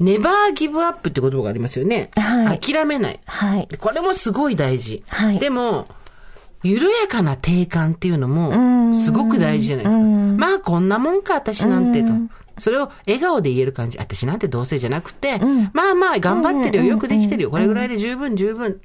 [0.00, 2.10] ネバーギブアップって言葉がありますよね。
[2.16, 3.20] はい諦めない。
[3.26, 3.68] はい。
[3.78, 5.02] これもすごい大事。
[5.08, 5.86] はいでも、
[6.62, 10.02] 緩やかな定感っていうのんも、すごく大事じゃないですか。
[10.02, 12.12] うんまあ、こんなもんか、私なんてと。
[12.58, 13.98] それを笑顔で言える感じ。
[13.98, 16.82] 私なんてどうせじゃなくて、んまあまあ、頑張ってるよ。
[16.84, 17.50] うんよくできてるよ。
[17.50, 18.80] これぐらいで十分十分。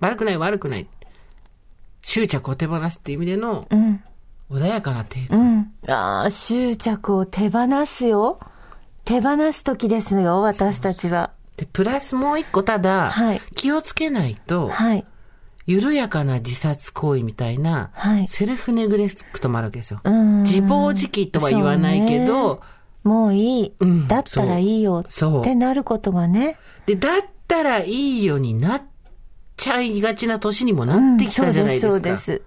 [0.00, 0.88] 悪くない悪くない。
[2.02, 4.02] 執着を手放すっていう意味での、うん。
[4.50, 5.58] 穏やかな定う感。
[5.60, 5.72] ん。
[5.86, 8.40] ああ、執着を手放すよ。
[9.04, 11.32] 手放す時ですよ、私たちは。
[11.56, 15.04] で、プラスもう一個ただ、はい気をつけないと、はい。
[15.66, 20.00] 緩やかな自殺行為みたいな、はいセルフネグレクトもあるわけですよ。
[20.04, 22.62] うん自暴自棄とは言わないけど、
[23.02, 23.74] もういい。
[23.78, 25.04] うんだったらいいよ。
[25.06, 26.56] ってなることがね。
[26.86, 28.82] で、だったらいいようになっ
[29.56, 31.88] ちゃいがちな年にもなってきたじゃないですか。
[31.88, 32.42] うんそうです、そうです。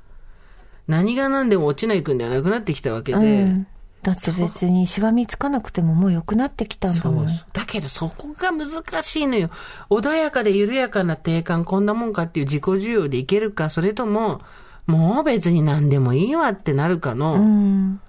[0.87, 3.43] 何が何でも落ちないくんではなくなってきたわけで。
[3.43, 3.67] うん。
[4.05, 7.27] だって別にしがみつかなくてももう良くなってきたんだもん。
[7.27, 7.47] そうそう。
[7.53, 9.49] だけどそこが難しいのよ。
[9.89, 14.41] 穏やかで緩やかな定感こんなもんかっていう自己需要でいけるか、それとも、
[14.85, 17.99] もう別に何でもいいわってなるかの、うん。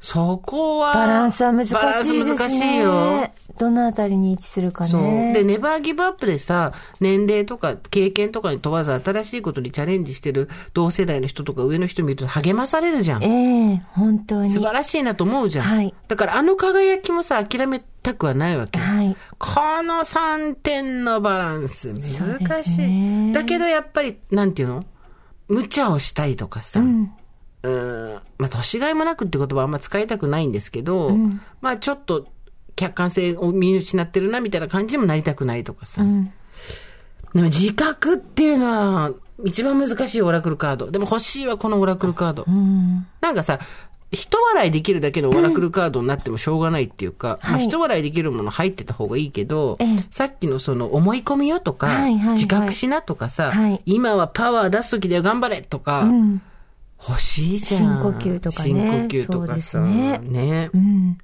[0.00, 1.80] そこは、バランスは難しいですね。
[1.80, 3.30] バランス難しいよ。
[3.58, 4.90] どのあたりに位置するかね。
[4.90, 5.02] そう。
[5.34, 13.24] で、ネバーギブアップでさ、年齢とか経験とかに問わず新しいことにチャレンジしてる同世代の人とか上の人見ると励まされるじゃん。
[13.24, 14.48] ええ本当に。
[14.48, 15.66] 素晴らしいなと思うじゃん。
[15.66, 18.78] はいだからあの輝きもさ、諦めたくはないわけ。
[18.78, 19.14] はい。
[19.38, 22.74] この3点のバランス、難しい。
[22.74, 24.84] すねだけどやっぱり、なんていうの？
[25.48, 27.12] 無茶をしたりとかさ、うん。
[27.62, 32.26] うーんまあ、年がいもなくって言葉はあんま使いたくないんですけど、んまあ、ちょっと、
[32.76, 36.02] 客観性を見失ってるな、みたいな感じにもなりたくないとかさ。
[36.02, 36.32] うん。
[37.34, 39.12] でも、自覚っていうのは、
[39.44, 40.90] 一番難しいオラクルカード。
[40.90, 42.44] でも欲しいわ、このオラクルカード。
[42.48, 43.06] うん。
[43.20, 43.58] なんかさ、
[44.12, 56.42] 人笑いできるだけのオラクルカードになってもしょうがないっていうか、まあ、はい人笑いできるもの入ってた方がいいけど、ええさっきのその思い込みよとか、はいはいはい自覚しなとかさ、はい今はパワー出す時だよ頑張れとか、うん。
[57.08, 58.00] 欲しいじゃん。
[58.00, 59.78] 深呼吸とかね深呼吸とかさ。
[59.78, 61.18] そうですねねうん。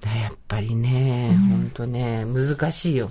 [0.00, 3.10] だやっぱりね、ほんとね、難しいよ。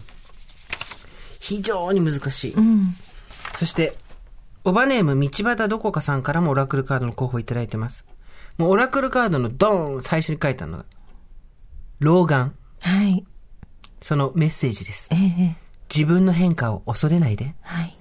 [1.40, 2.54] 非常に難しい。
[2.54, 2.94] うん。
[3.58, 3.96] そして、
[4.64, 8.06] おばネーム道端どこかさんからもオラクルカードの候補いただいてます。
[8.58, 10.86] もうオラクルカードのドーン最初に書いたのが、
[12.00, 12.56] 老眼。
[12.82, 13.26] はい。
[14.02, 15.10] そのメッセージです。
[15.12, 15.56] ええ
[15.94, 17.56] 自分の変化を恐れないで。
[17.62, 17.98] はい。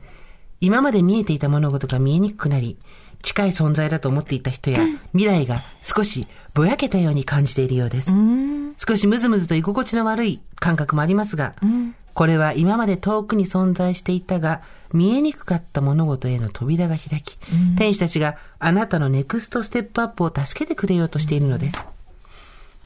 [0.61, 2.79] 今まで見えていた物事が見えにくくなり、
[3.23, 8.13] 近い存在だと思っていた人や未来が少しぼやけたように感じているようです。
[8.13, 8.75] うん。
[8.77, 11.55] 少しムズムズと居心地の悪い感覚もありますが、
[12.15, 14.63] これは今まで遠くに存在していたが、
[14.93, 17.39] 見えにくかった物事への扉が開き、
[17.79, 21.87] 天使たちがあなたのネクストステップアップを助けてくれようとしているのです。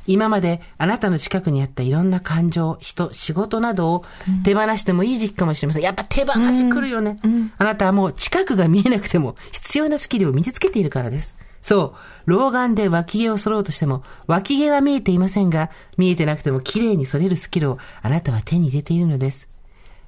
[0.07, 4.05] 今まであなたの近くにあったいろんな感情、人、仕事などを
[4.45, 5.83] 手放してもいい時期かもしれません。
[5.83, 7.19] やっぱ手放し来るよね。
[7.59, 11.37] あなたはもう近くが見えなくても必要なスキルを身につけているからです。
[11.67, 12.31] そう。
[12.31, 19.49] 老眼で脇毛を剃ろうとしても、脇毛は見えていませんが、見えてなくても綺麗に剃れるスキルをあなたは手に入れているのです。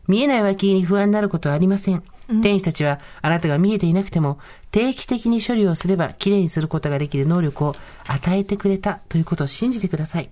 [0.07, 2.05] 見えない脇毛に不安になることはありません。
[2.43, 4.39] 天使たちはあなたが見えていなくても
[4.71, 7.77] 定期的に処理をすれば綺麗にすることができる能力を
[8.07, 10.29] 与えてくれたということを信じてください。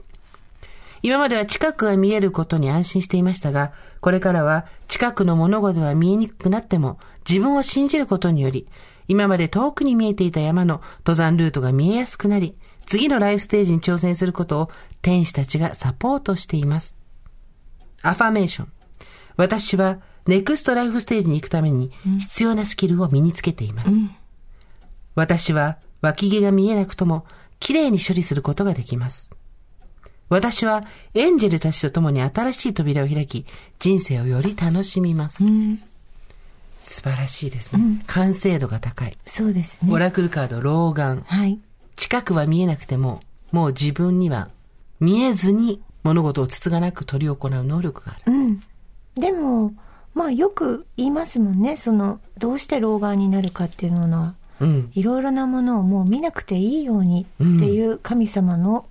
[1.03, 8.67] 今までは近くが見えることに安心していましたが、これからは近くの物事は見えにくくなっても自分を信じることにより、
[9.09, 14.71] 今まで遠くに見えていた山の登山ルートが見えやすくなり、次のライフステージに挑戦することを
[15.03, 16.99] 天使たちがサポートしています。
[18.03, 18.73] アファメーション。
[19.37, 23.91] 私はネクストライフステージに行くために必要なスキルを身につけています。
[25.15, 27.25] 私は脇毛が見えなくとも
[27.59, 29.31] 綺麗に処理することができます。
[30.29, 33.47] 私はエンジェルたちと共に新しい扉を開き、
[33.79, 35.45] 人生をより楽しみます。
[36.81, 38.03] 素晴らしいですね。
[38.07, 39.17] 完成度が高い。
[39.25, 39.93] そうですね。
[39.93, 41.23] オラクルカード、老眼。
[41.27, 41.59] はい。
[41.95, 43.23] 近くは見えなくても、
[43.53, 44.51] もう自分には
[45.01, 48.33] 見えずに物事をつつがなく取り行う能力がある。
[48.33, 48.63] うん。
[49.15, 49.73] でも、
[50.17, 51.77] まあよく言いますもんね。
[51.77, 54.91] その、どうして老眼になるかっていうのは、うん。
[54.95, 58.87] いろいろなものをもう見なくていいようにっていう神様の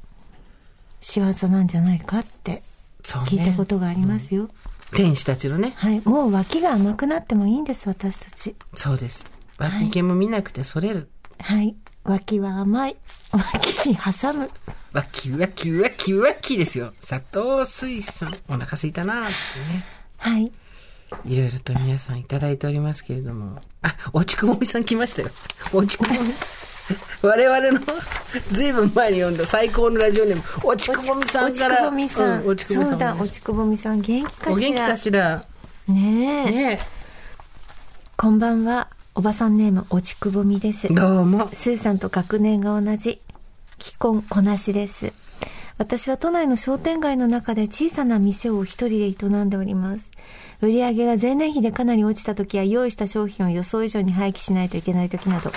[1.02, 2.62] 仕業なんじゃないかって。
[3.02, 4.50] 聞いたことがありますよ。
[4.92, 5.74] 天使たちのね。
[5.76, 6.00] はい。
[6.06, 8.56] もう脇が甘くなってもいいんです、私たち。
[8.76, 9.26] そうです。
[9.58, 11.10] 脇毛も見なくてそれる。
[11.40, 11.76] はい。
[12.04, 12.98] 脇は甘い。
[13.32, 14.48] 脇に挟む。
[14.94, 16.94] 脇、脇、脇、脇ですよ。
[17.02, 18.36] 砂糖水産。
[18.48, 19.34] お腹すいたなーって
[19.74, 19.86] ね。
[20.20, 20.52] はい。
[21.26, 23.62] いろいろと皆さんいただいておりますけれども。
[23.82, 25.30] あ、おちくぼみさん来ましたよ。
[25.74, 26.34] おちくぼみ。
[27.22, 27.80] 我々の
[28.52, 31.76] ずいぶん前に読んだ最高のラジオネーム、おちくぼみさんから。
[31.76, 32.44] おちくぼみさん。
[32.44, 32.92] うおちくぼみさん。
[32.92, 34.02] そうだ、おちくぼみさん。
[34.02, 34.54] 元気かしら。
[34.54, 35.46] お元気かしら。
[35.88, 36.52] ねえ。
[36.52, 36.80] ね
[38.18, 38.88] こんばんは。
[39.16, 40.90] おばさんネーム、おちくぼみですえ。。
[40.94, 41.50] どうも。
[41.54, 43.22] スーさんと学年が同じ、
[43.82, 45.14] 既婚こなしです。
[45.78, 50.10] 私は都内の商店街の中で小さな店を一人で営んでおります。
[50.62, 55.52] 売り上げが前年比でかなり落ちた時や用意した商品を予想以上に廃棄しないといけない時など、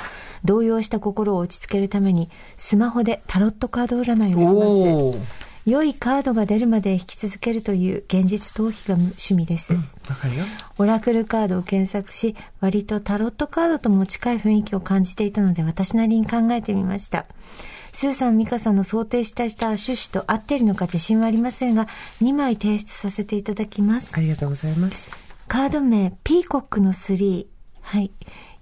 [0.45, 5.49] 動揺した心を落ち着けるために、スマホでタロットカード占いをします。
[5.71, 9.75] 良いカードが出るまで引き続けるという現実逃避が趣味です。
[9.75, 9.81] わ
[10.21, 10.45] かるよ。
[10.79, 17.27] オラクルカードを検索し、割とタロットカードとも近い雰囲気を感じていたので、私なりに考えてみました。
[17.93, 21.89] スーさん、ミカさんの想定したした趣旨と合っているのか自信はありませんが、
[22.23, 24.13] 2枚提出させていただきます。
[24.15, 25.09] ありがとうございます。
[25.49, 27.47] カード名、ピーコックの3。
[27.81, 28.11] はい。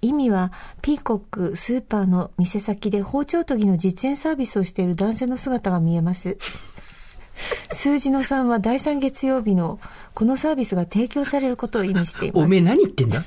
[0.01, 0.51] 意味は、
[0.81, 6.37] ピーコックスーパーの店先で包丁研ぎの実演サービスをしている男性の姿が見えます。
[7.71, 9.79] 数字の3は第3月曜日の
[10.13, 12.47] このサービスが提供されることを意味していますお。
[12.47, 13.23] めえ何言ってんだ？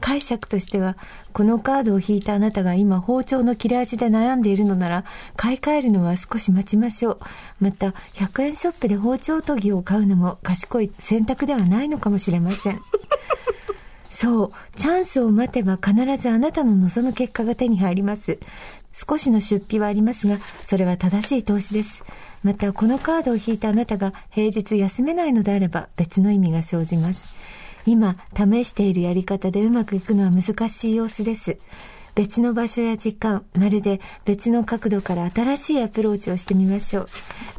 [0.00, 0.96] 解釈としては、
[1.38, 5.04] このカードを引いたあなたが今包丁の切れ味で悩んでいるのなら、
[5.36, 7.20] 買い替えるのは少し待ちましょう。
[7.60, 12.80] また、100円ショップで包丁研ぎを買うのも賢い選択ではないのかもしれません。
[14.10, 18.40] そう、チャンスを待てば必ずあなたの望む結果が手に入ります。
[18.92, 22.02] 少しの出費はありますが、それは正しい投資です。
[22.42, 27.36] また、このカードを引いたあなたが平日休めないのであれば別の意味が生じます。
[27.88, 31.56] 今、試しているやり方でうまくいくのは難しい様子です。
[32.14, 37.08] 別の場所や時間、まるで別の角度から新しいアプローチをしてみましょう。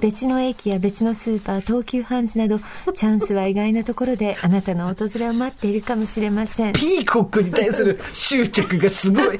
[0.01, 2.59] 別の駅や別のスーパー、東急ハンズなど、
[2.93, 6.73] チャンスは意外なところであなたの訪れを待っているかもしれません。
[6.73, 9.39] ピーコックに対する執着がすごい。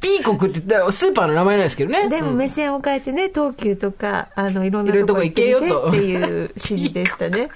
[0.00, 0.60] ピーコックって
[0.92, 2.08] スーパーの名前なんですけどね。
[2.08, 7.48] でも目線を変えてね、東急とか、あの、いろんなとこ行けよとっていう指示でしたね。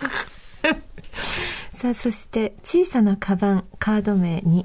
[1.76, 4.64] さあ、そして、小さなカバン、カード名に、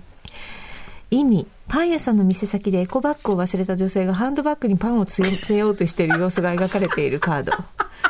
[1.10, 7.52] 意味、パン屋さんの店先でエコバッグを忘れた女性がハンドバッグにパンを詰めようとしている様子が描かれているカード。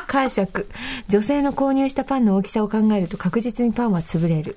[0.06, 0.68] 解釈、
[1.08, 4.56] 女性の購入したパンの大きさを考えると確実にパンは潰れる。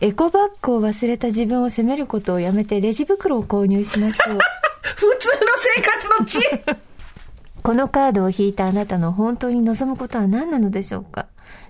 [0.00, 4.38] エコバッグを忘れた自分を責めることをやめてレジ袋を購入しましょう。
[4.96, 5.36] 普通の
[5.76, 6.76] 生活の知恵
[7.62, 11.26] このカードを引いたあなたの本当に望むことは何なのでしょうか？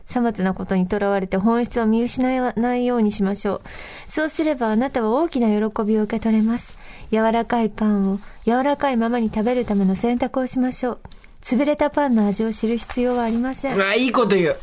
[0.06, 3.62] さまつなことにとらわれて本質を見失わないようにしましょう。
[4.10, 6.78] そうすればあなたは大きな喜びを受け取れます。
[7.10, 10.98] 柔らかいパンを柔らかいままに食べるための選択をしましょう。
[11.42, 13.78] 潰れたパンの味を知る必要はありませんう。
[13.78, 14.56] わ、いいこと言う。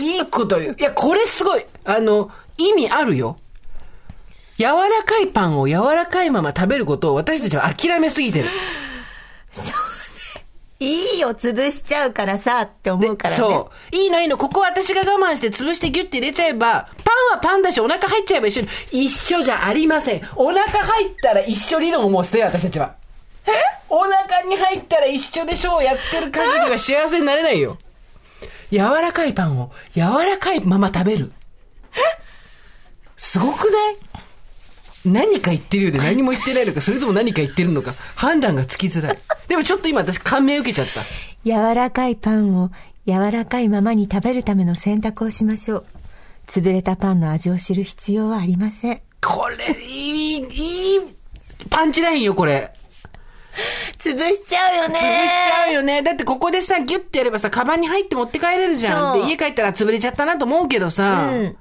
[0.00, 0.76] いいこと言う。
[0.78, 1.64] いや、これすごい。
[1.84, 3.38] あの、意味あるよ。
[4.58, 8.50] 柔らかいパンを柔らかいまま食べることを私たちは諦めすぎてる。
[10.80, 13.36] いいよ、潰しちゃうからさ、って思うからね。
[13.36, 13.96] そう。
[13.96, 14.38] いいのいいの。
[14.38, 18.68] ここ私が我慢して潰してギュッて入れちゃえば、パンはパンだし、お腹入っちゃえば一緒に。
[18.92, 20.22] 一緒じゃありません。
[20.36, 22.94] お腹入ったら一緒理論をもう捨てよ、私たちは。
[23.46, 23.50] え
[23.88, 27.76] お腹に入ったら一緒でしょうやってる限りは幸せになれないよ。
[28.70, 31.32] 柔らかいパンを柔らかいまま食べる。
[33.16, 33.96] すごくない？
[35.04, 39.18] 何か言ってるようで何も言ってないのか、それとも何か言ってるのか、判断がつきづらい。
[39.46, 41.04] でもちょっと今私感銘受けちゃった。
[41.44, 42.70] 柔らかいパンを
[43.06, 45.86] 柔らかいままに食べるための選択をしましょう。
[46.46, 49.00] 潰れたパンの味を知る必要はありません。
[49.24, 51.00] これ、いい、いい、
[51.70, 52.72] パンチラインよ、これ。
[53.98, 54.94] 潰しちゃうよね。
[54.94, 56.02] 潰しちゃうよね。
[56.02, 59.20] だってここでさ、ギュッてやればさ、カバンに入って持って帰れるじゃん。
[59.20, 61.30] で、家帰ったら潰れちゃったなと思うけどさ。
[61.32, 61.56] うん。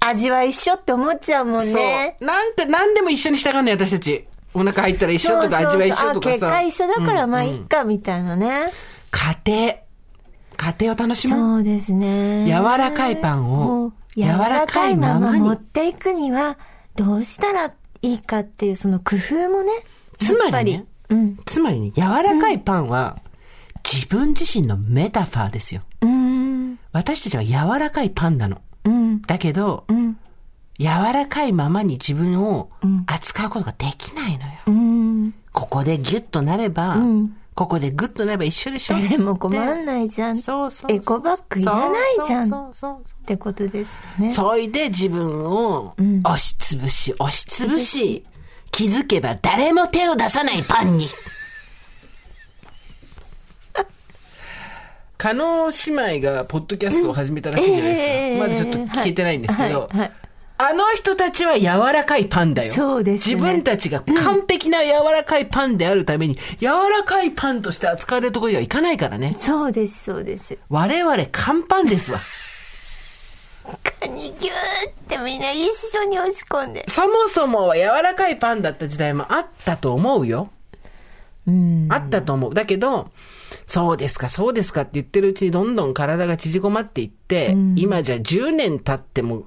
[0.00, 2.16] 味は一緒って思っちゃうもんね。
[2.20, 2.28] そう。
[2.28, 4.26] なんか、なんでも一緒にしたがんのよ、私たち。
[4.54, 6.30] お腹入ったら一緒とか、味は一緒とかさ。
[6.30, 8.70] あ結果一緒だからまあいうんっか、みたいなね。
[9.10, 9.74] 家庭。
[10.56, 11.38] 家庭を楽しもう。
[11.38, 12.46] そうですね。
[12.46, 16.58] 柔らかいパンを柔らかいまま持っていくには、
[16.96, 17.72] どうしたら
[18.02, 19.72] いいかっていう、その工夫もね。
[20.18, 20.84] つまり。
[21.44, 23.18] つまりね、柔らかいパンは、
[23.84, 25.82] 自分自身のメタファーですよ。
[26.02, 26.78] うーん。
[26.92, 28.60] 私たちは柔らかいパンなの。
[28.84, 29.22] うん。
[29.22, 30.18] だけど、うん。
[30.78, 32.70] 柔らかいままに自分を
[33.06, 34.52] 扱うことができないのよ。
[34.66, 35.34] うん。
[35.52, 40.36] ここでギュッとなれば、んここでグッとなれば一緒でしょ誰も困んないじゃん。
[40.36, 42.48] そうそうエコバッグいらないじゃん。
[42.48, 43.88] そうそうそうってことです
[44.20, 44.30] よね。
[44.30, 48.24] そいで自分を押しつぶし、押しつぶし、
[48.70, 51.08] 気づけば誰も手を出さないパンに。
[55.18, 58.06] 加納姉妹がポッドキャストを始めたらしいじゃないですか。
[58.08, 60.12] ええまだちょっと聞けてないんですけど、はいはい
[60.60, 62.72] あの人たちは柔らかいパンだよ。
[62.72, 69.36] そうですね自分たちが完璧な柔らかいパンであるために、柔らかいパンとして扱われるところにはいかないからね。
[69.38, 70.58] そうです、そうです。
[70.68, 72.18] 我々乾パンですわ。
[74.00, 74.34] カニギュー
[74.90, 76.84] ってみんな一緒に押し込んで。
[76.88, 80.50] そもそもは柔らかいパンだった時代もあったと思うよ。
[81.46, 81.86] うん。
[81.88, 82.54] あったと思う。
[82.54, 83.12] だけど、
[83.68, 89.44] そうですか、そうですかって言ってるうちにどんどん体が縮こまっていって、今じゃ10年経っても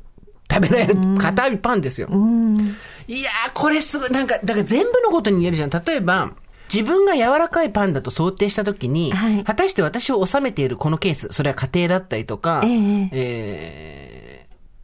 [0.49, 2.07] 食べられる硬いパンですよ。
[2.11, 2.75] うん。
[3.07, 5.69] いやー、これすごい、なんか、だから全部のことに言えるじゃん。
[5.71, 6.33] 例えば、
[6.71, 14.30] 自分が柔らかいパンだと想定したときに、はい果たして私を収めているこのケース、それは家庭だったりとか、えええー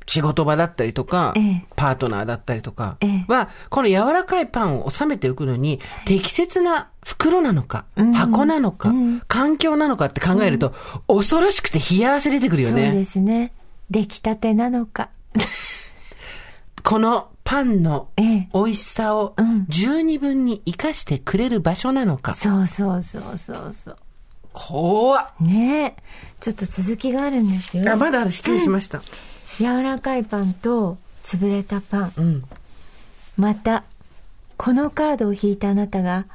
[0.08, 7.86] 仕事場だったりとか、ええパートナーだったりとかええは、この柔らかいパンを収めておくのに、適切な袋なのか、
[8.16, 8.92] 箱なのか、
[9.28, 10.74] 環境なのかって考えると、
[11.08, 13.06] 恐ろしくて冷や汗出てくるよそうでね。
[13.06, 13.52] すね。
[13.90, 15.10] 出来たてなのか。
[16.84, 22.34] このパンのええ美味しさをうん十二分に活かしてくれる場所なのか。
[22.34, 23.98] そうそうそうそうそう。
[24.54, 25.28] 怖っ。
[25.42, 25.96] ねえ。
[26.40, 27.92] ちょっと続きがあるんですよ。
[27.92, 28.32] あ、まだある。
[28.32, 29.02] 失礼しました。
[29.60, 32.14] 柔らかいパンと潰れたパン。
[32.18, 32.44] うん。
[33.38, 33.84] また、
[34.56, 36.26] このカードを引いたあなたが、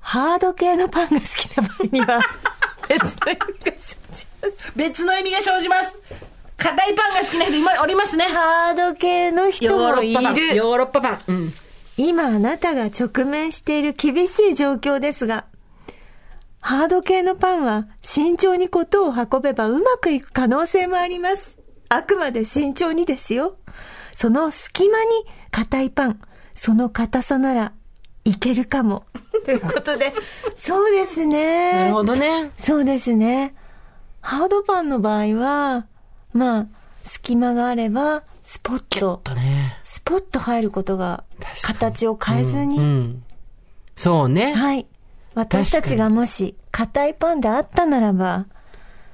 [0.00, 2.20] ハード系のパンが好きな場合には、
[2.88, 4.72] 別の意味が生じます。
[4.76, 5.98] 別の意味が生じます。
[6.56, 8.24] 硬いパンが好きな人今おりますね。
[8.24, 10.34] ハード系の人ヨーロもいッパパン。
[10.34, 10.56] る。
[10.56, 11.20] ヨーロッパパン。
[11.26, 11.52] うん。
[11.96, 15.44] 今あなたが直面している厳しい状況ですが、
[16.60, 21.57] ハード系のパンは慎重にことを運べばうまくいく可能性もあります。
[21.88, 23.56] あくまで慎重にですよ。
[24.12, 25.06] その隙間に
[25.50, 26.20] 硬いパン、
[26.54, 27.72] その硬さなら
[28.24, 29.06] いけるかも。
[29.44, 30.12] ということで、
[30.54, 31.72] そうですね。
[31.72, 32.50] なるほどね。
[32.56, 33.54] そうですね。
[34.20, 35.86] ハードパンの場合は、
[36.32, 36.66] まあ、
[37.04, 39.78] 隙間があれば、スポッと、とね。
[39.84, 41.24] スポッと入ることが、
[41.62, 43.22] 形を変えずに、うんうん
[43.98, 44.52] そうね。
[44.52, 44.86] はい。
[45.34, 48.46] 私たちがもし、硬いパンであったならば、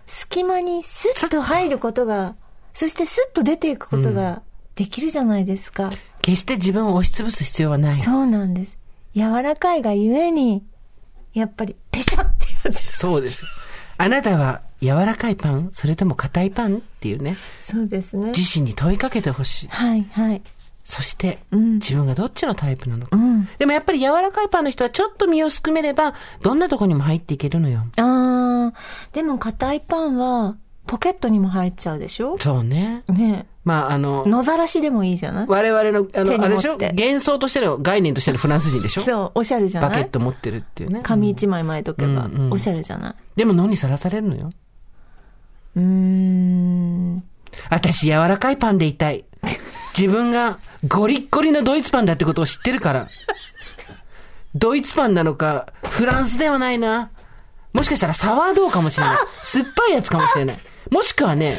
[0.06, 2.36] 隙間にスッと入ることが、
[2.74, 4.42] そしてスッと出ていくことが
[4.74, 5.90] できるじゃないですか。
[6.20, 7.98] 決して自分を押しつぶす必要はない。
[7.98, 8.78] そうなんです。
[9.14, 10.64] 柔らかいがゆえに、
[11.32, 12.92] やっぱり、ペシャってやっちゃう。
[12.92, 13.44] そうです。
[13.96, 18.28] あなたは柔らかいパンそれとも硬いパンっていうね、そうですね。
[18.28, 19.68] 自身に問いかけてほしい。
[19.68, 20.42] はい、はい。
[20.84, 23.16] そして、うん自分がどっちのタイプなのか。
[23.16, 23.48] うん。
[23.58, 27.84] でもやっぱり柔らかいパンの人はちょっと身をすくめれば、どんなとこにも入っていけるのよ。
[27.96, 30.56] あー、でも硬いパンは、
[30.94, 32.38] ポケットにも入っちゃうでしょ？
[32.38, 33.02] そうね。
[33.08, 35.46] ねまあ、あのえ。、野ざらしでもいいじゃない？
[35.48, 36.78] 我々の、あの、あれでしょ？
[36.78, 39.02] 幻想としての概念としてのフランス人でしょ？
[39.02, 40.02] そう、おしゃれじゃバない？
[40.02, 41.00] ケット持ってるっていうね。
[41.02, 43.14] 紙一枚巻いとけばうんう、んおしゃれじゃない？
[43.34, 44.52] でも野にさらされるのよ。
[45.74, 47.24] うーん。
[47.70, 49.24] 私柔らかいパンでいたい。
[49.98, 53.08] 自分がゴリッゴリのドイツパンだってことを知ってるから。
[54.54, 57.10] ドイツパンなのか、フランスではないな。
[57.72, 59.16] もしかしたらサワードーかもしれない。
[59.42, 60.56] 酸っぱいやつかもしれない。
[60.90, 61.58] もしくはね、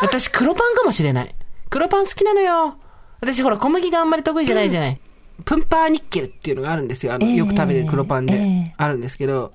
[0.00, 1.34] 私黒パンかもしれない。
[1.70, 2.76] 黒パン好きなのよ。
[3.20, 5.00] 私ほら小麦があんまり得意じゃないじゃない。
[5.44, 7.14] プンパーニッケルっていうのがあるんですよ。
[7.14, 8.34] あの、ええよく食べてる黒パンで。
[8.34, 8.36] え
[8.70, 9.52] えあるんですけど、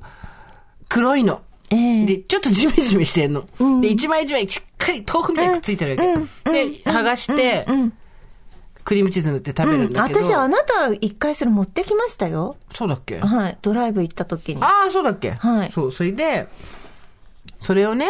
[0.89, 1.41] 黒いの。
[1.69, 3.45] ええで、ちょっとジメジメしてんの。
[3.81, 6.51] で、一枚一枚しっかり豆腐みたいにくっついてるわけ。
[6.51, 7.65] で、剥がして、
[8.83, 10.21] クリームチーズ塗って食べるんだけど。
[10.21, 12.57] 私、あなた一回それ持ってきましたよ。
[12.75, 13.19] そうだっけ？
[13.19, 13.57] はい。
[13.61, 14.61] ドライブ行った時に。
[14.61, 15.31] ああ、そうだっけ？
[15.31, 16.47] はいそう、それで、
[17.59, 18.09] それをね、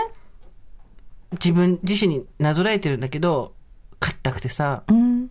[1.34, 3.54] 自分自身になぞらえてるんだけど、
[4.00, 5.28] 硬くてさ、うん。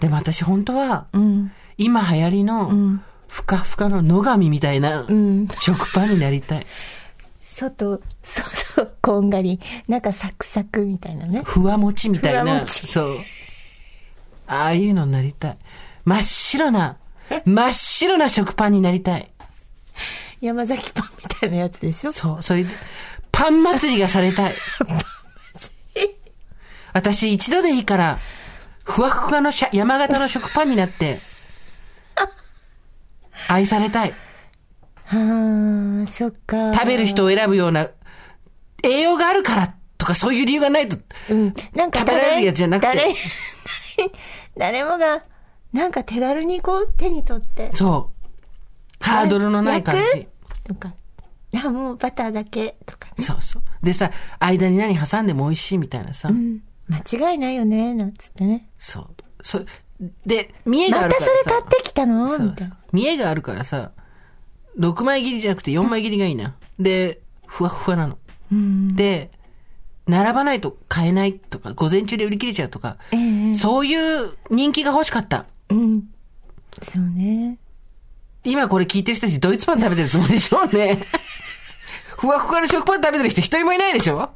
[0.00, 1.52] でも私本当は、うん。
[1.76, 6.66] 今流行りの、ふかふかの野上みたいな、ん食パンになりたい。
[7.42, 11.42] 外、外、こんがり、中サクサクみたいなね。
[11.44, 13.18] ふわもちみたいな、そう。
[14.46, 15.58] ああいうのになりたい。
[16.04, 16.96] 真っ白な、
[17.44, 19.30] 真っ白な食パンになりたい。
[20.40, 22.10] 山崎パンみたいなやつでしょ？
[22.10, 22.70] そう、それで、
[23.34, 24.54] パン祭りがされたい。
[26.94, 28.20] 私一度でいいから、
[28.84, 31.20] ふわふわの山形の食パンになって、
[33.48, 34.14] 愛されたい。
[35.08, 36.72] ああ、そっか。
[36.72, 37.90] 食べる人を選ぶような、
[38.84, 40.96] 栄養があるからとかそういう理由がないと、
[41.30, 41.54] うん。
[41.74, 43.14] なんか食べられるやつじゃなくて誰、
[44.56, 45.24] 誰 誰もが、
[45.72, 47.72] なんか手軽にこう手に取って。
[47.72, 49.04] そう。
[49.04, 50.28] ハードルのない感じ
[50.76, 50.94] か。
[51.54, 53.24] いや、もうバターだけとかね。
[53.24, 53.62] そうそう。
[53.80, 56.30] でさ、間に何挟んでも美味しいみたいなさ。
[56.30, 56.62] うん。
[56.88, 58.68] 間違いないよね、なんつってね。
[58.76, 59.14] そう。
[59.40, 59.60] そ
[60.26, 61.42] で、見栄があまたるからさ。
[61.44, 62.24] それ買ってきたの？
[62.24, 62.76] みたいな。
[62.92, 63.92] 見栄があるからさ、
[64.78, 66.56] 6枚切りじゃなくて4枚切りがいいな。
[66.80, 68.18] で、ふわふわなの。
[68.50, 68.96] うん。
[68.96, 69.30] で、
[70.08, 73.16] 並ばないと買えないとか、午前中で売り切れちゃうとか、え
[73.50, 75.46] えそういう人気が欲しかった。
[75.70, 76.02] うん。
[76.82, 77.58] そうね。
[78.44, 81.00] 今これ聞いてる人たちドイツパン食べてるつもりでしょうね。
[82.16, 84.30] ふわふわの食パン食べてる人一人もいないでしょ？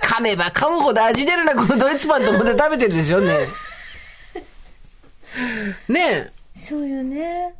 [0.00, 3.38] 噛めば噛むほど味出るな、このドイツパンと思って食べてるでしょうね。
[5.88, 6.32] ねえ。
[6.54, 7.54] そうよね。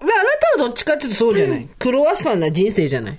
[0.00, 1.68] まあ、あなたはどっちかっていうとそうじゃない？
[1.78, 3.18] クロワッサンな人生じゃない？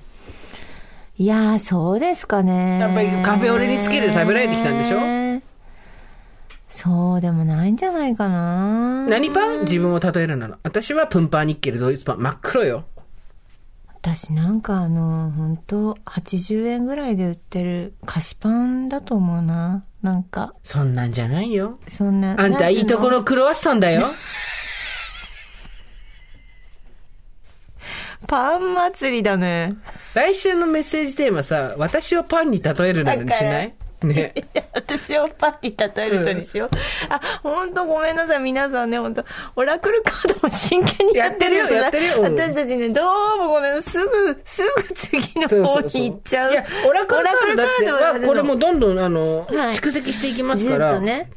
[1.20, 2.80] いやー、そうですかね。
[2.80, 4.98] やっぱりカフェオレにつけて食べられてきたんでしょ？
[6.76, 9.06] そうでもないんじゃないかな。
[9.08, 9.60] 何パン？
[9.62, 10.58] 自分を例えるなら。
[10.64, 12.20] 私はプンパーニッケルドイツパン。
[12.20, 12.86] 真っ黒よ。
[14.02, 19.84] 私なんかあの、本当80円ぐらいで売ってる菓子パンだと思うな。
[20.02, 21.80] なんか、そんなんじゃないよ。
[21.88, 22.36] そんな。
[22.42, 24.08] あんたいいとこののクロワッサンだよ。
[28.26, 29.76] パン祭りだね。
[30.16, 33.76] 来週のメッセージテーマさ、私をパンに例えるなのにしない？
[34.04, 34.34] ね。
[34.74, 36.70] 私をパンに例えるとにしよう。
[37.10, 39.26] あ、本当ごめんなさい、皆さんね、本当
[39.56, 43.02] オラクルカードも真剣にやってるよやってるようん私たちね、ど
[43.36, 46.52] うもごめんすぐ、すぐ次の方に行っちゃう。
[46.52, 50.94] いや、オラクルカードだってオラクルカードをやるのこれもうどんどん、あの、はい蓄積していきますずっから。
[50.96, 51.30] とね。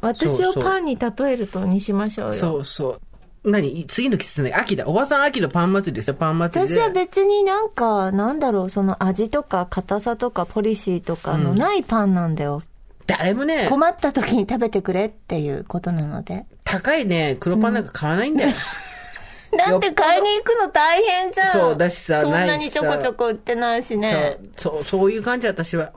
[0.00, 2.32] 私をパンに例えるとにしましょうよ。
[2.32, 3.00] そうそう。
[3.44, 3.84] 何？
[3.86, 4.86] 次の季節ね、秋だ。
[4.86, 6.80] おばさん秋のパン祭りですよ、パン祭りで。
[6.80, 12.62] 私は別になんか、なんだろう、その味とか硬さとかポリシーとかのないパンなんだよ。
[13.06, 16.46] 誰もね、困った時に食べてくれっていうことなので。
[16.64, 18.52] 高いね、黒パンなんか買わないんだよ。
[19.56, 21.52] だって買いに行くの大変じゃん。
[21.52, 24.38] そうだしさそんなにちょこちょこ売ってないしね。
[24.56, 25.92] そう、そう、そういう感じ、私は。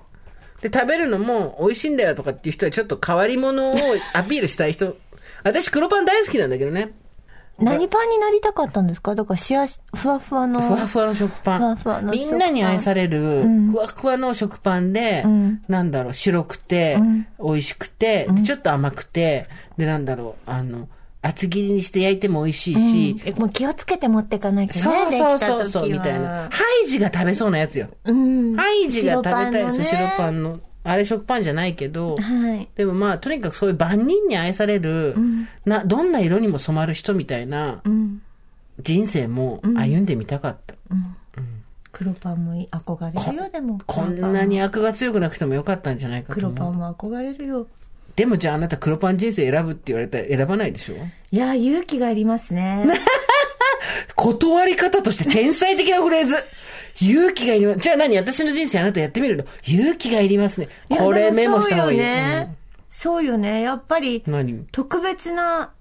[0.61, 3.73] で、食べるのも美味しいんだよとかっていう人はちょっと変わり者を
[4.13, 4.97] アピールしたい人。
[5.43, 6.91] 私黒パン大好きなんだけどね。
[7.59, 9.15] 何パンになりたかったんですか？
[9.15, 10.61] だからしわし、ふわふわの。
[10.61, 11.59] ふわふわの食パン。
[11.59, 19.47] ふわふわの食パンみんなに愛される、んふわふわの食パンで、んなんだろう、白くて、ん美味しくて、でちょっと甘くて、
[19.77, 20.87] で、なんだろう、あの、
[21.23, 25.17] 厚切りにして焼いても美味しいし、えもう気をつけて持ってかなきゃそうね。
[25.17, 26.27] そうそうそう、できた時はみたいな。
[26.51, 27.87] ハイジが食べそうなやつよ。
[28.05, 28.55] うん。
[28.55, 30.59] ハイジが食べたいです白パンの。
[30.89, 32.67] あれ食パンじゃないけど、はい。
[32.75, 35.15] でもまあ、とにかくそういう万人に愛される、
[35.65, 38.21] な、どんな色にも染まる人みたいなうん。
[38.81, 40.75] 人生も歩んでみたかった。
[41.91, 43.81] 黒パンも憧れるよ、でも。
[43.87, 46.59] こんなに悪が強くなくてもよかったんじゃないかと黒思う。
[46.59, 47.67] パンも憧れるよ。
[48.15, 50.95] でもじゃああなた黒パン人生選ぶって言われたら選ばないでしょ？
[51.31, 52.85] いや、勇気がいりますね。
[54.15, 56.35] 断り方として天才的なフレーズ。
[57.01, 57.79] 勇気がいります。
[57.79, 58.17] じゃあ何？
[58.17, 59.45] 私の人生あなたやってみるの？
[59.63, 60.69] 勇気がいりますね。
[60.89, 61.97] これメモした方がいい。
[61.99, 62.55] そうよね。
[62.89, 63.61] そうよね。
[63.61, 64.23] やっぱり
[64.71, 65.73] 特別な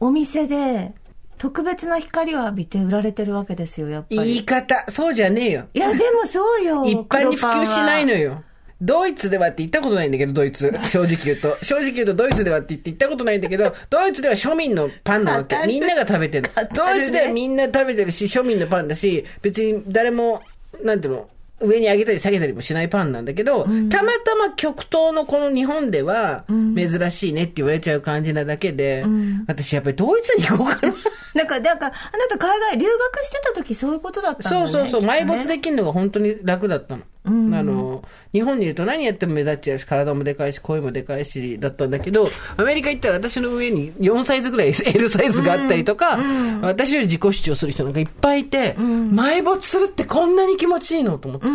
[0.00, 0.92] お店で、
[1.38, 4.16] 特別な光を浴びて売られてるわけですよ、やっぱり。
[4.16, 5.64] 言い方、そうじゃねえよ。
[5.72, 6.84] いや、でもそうよ。
[6.84, 8.18] 一般に普及しないのよ。
[8.18, 8.44] よ。
[8.80, 10.72] ドイツではって言ったことないんだけど、ドイツ。
[10.90, 11.56] 正直言うと。
[11.64, 16.50] 正直言うと、ドイツではって言って言ったことないんだけど、ドイツでは庶民のパンなわけみんなが食べてる。
[16.54, 20.42] 語るねドイツではみんな食べてるし、庶民のパンだし、別に誰も、
[20.82, 21.28] なんていうの、
[21.60, 29.04] 上に上げたり下げたりもしないパンなんだけど、たまたま極東のこの日本では、珍しいねって言われちゃう感じなだけで、
[29.48, 30.94] 私やっぱりドイツに行こうかな。
[31.34, 31.92] なんか、なんか、あな
[32.28, 34.72] た海外留学してた時そういうことだったんだね。
[34.72, 37.02] そうそうそう、ね埋没できるのが本当に楽だったの。
[37.28, 38.02] あの、
[38.32, 46.18] 日本にいると何やっても目立っちゃうし、体もでかいし、声もでかいし、だったんだけど、アメリカ行ったら私の上に4サイズぐらい L サイズがあったりとか、
[46.62, 51.54] 私より自己主張する人なんかいっぱいいて、埋没するってこんなに気持ちいいのと思ってさ、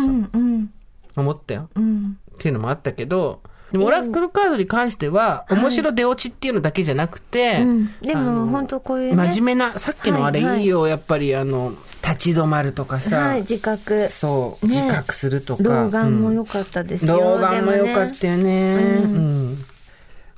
[1.16, 1.68] 思ったよ。
[1.74, 2.18] うん。
[2.34, 3.40] っていうのもあったけど、
[3.74, 7.94] でもオラクルカードに関しては、面白出落ちっていうのだけじゃなくて、うん。
[8.02, 9.16] でも本当こういうね。
[9.16, 10.62] 真面目な、さっきのあれはいはい。
[10.62, 11.72] いいよ、やっぱりあの、
[12.06, 14.08] 立ち止まるとかさ、はい、自覚。
[14.10, 15.62] そう、ね自覚するとか。
[15.62, 17.16] 老眼もうん良かったですよ。
[17.18, 18.74] 老眼も良かっでたよね。
[19.04, 19.18] うんう
[19.52, 19.64] ん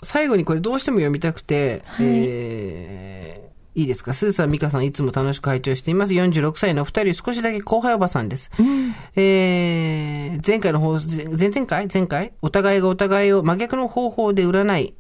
[0.02, 3.46] 最後にこれどうしても読みたくて、はいえー
[3.78, 4.14] いいですか？
[4.14, 6.14] スーさん、ミカさん、いつも楽しく拝聴しています。
[6.14, 8.50] 46歳のお二人、少しだけ後輩おばさんです。
[9.16, 11.88] えー前回の放送、前前々回？
[11.92, 12.32] 前回？
[12.40, 14.94] お互いがお互いを真逆の方法で占い、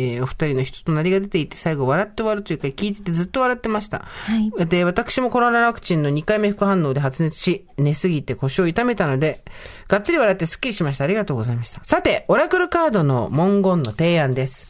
[0.00, 3.98] えーお二人の人となりが出ていて、最後笑って終わるというか、聞いててずっと笑ってました。
[4.06, 9.44] はいで、私もコロナワクチンの2回目副反応で発熱し、寝すぎて腰を痛めたので、
[9.88, 11.04] がっつり笑ってスッキリしました。
[11.04, 11.82] ありがとうございました。
[11.84, 14.66] さて、オラクルカードの文言の提案です。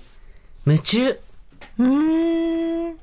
[0.67, 1.19] 夢中、
[1.79, 2.99] うーん。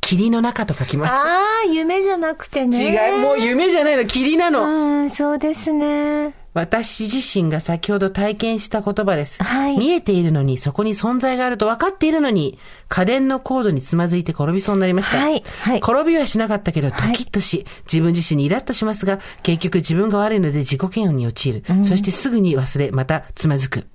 [0.00, 1.12] 霧の中と書きます。
[1.12, 3.12] ああ、夢じゃなくてね。
[3.12, 4.64] 違い、もう夢じゃないの、霧なの。
[4.64, 6.34] うん、そうですね。
[6.52, 9.42] 私自身が先ほど体験した言葉です。
[9.42, 15.18] はい見えているのに、そこに存在があると分かっているのに、家電のコードにつまずいて転びそうになりました。
[15.18, 21.64] はいはい転びはしなかったけど、ドはいキッとし、自分自身にイラッとしますが、結局自分が悪いので自己嫌悪に陥る。
[21.84, 23.86] そしてすぐに忘れ、またつまずく。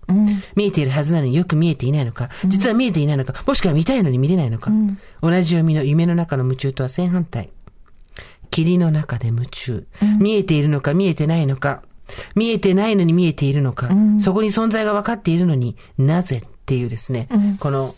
[0.55, 4.71] 見えているはずなのによく見えていないのか、実は見えていないのか、もしくは見たいのに見れないのか。
[5.21, 7.49] 同じ読みの夢の中の夢中とは正反対。
[8.49, 9.85] 霧の中で夢中。
[10.19, 11.81] 見えているのか見えてないのか。
[12.35, 13.89] 見えてないのに見えているのか。
[14.19, 17.27] そこに存在が分かっているのになぜっていうですね。
[17.59, 17.95] この、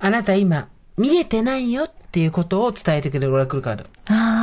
[0.00, 3.84] あなた今、見えてないよっていうことを伝えてくれるオラクルカード。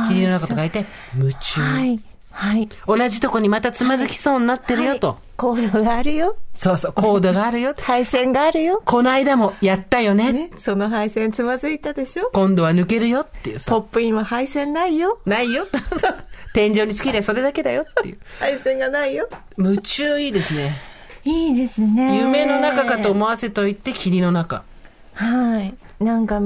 [0.08, 0.86] 霧の中と書いて、
[1.16, 1.60] 夢中。
[1.60, 2.00] はい。
[2.30, 2.68] はい。
[2.86, 5.08] 同じとこにまたつまずきそうになってるよと。
[5.08, 6.34] はいコードがあるよ。
[6.54, 7.74] そうそう、コードがあるよ。
[7.78, 8.80] 配線があるよ。
[8.84, 10.32] この間もやったよね。
[10.32, 13.70] ね、その配線つまずいたでしょ今度は抜けるよっていうさ。
[13.70, 15.18] ポップインは配線ないよ。
[15.26, 15.66] ないよ。
[16.56, 18.18] 天井につけりゃそれだけだよっていう。
[18.40, 19.28] 配線がないよ。
[19.58, 20.74] 夢中いいですね。
[21.22, 22.18] いいですね。
[22.18, 24.64] 夢の中かと思わせといて霧の中。
[25.12, 25.74] はい。
[26.02, 26.40] なんか、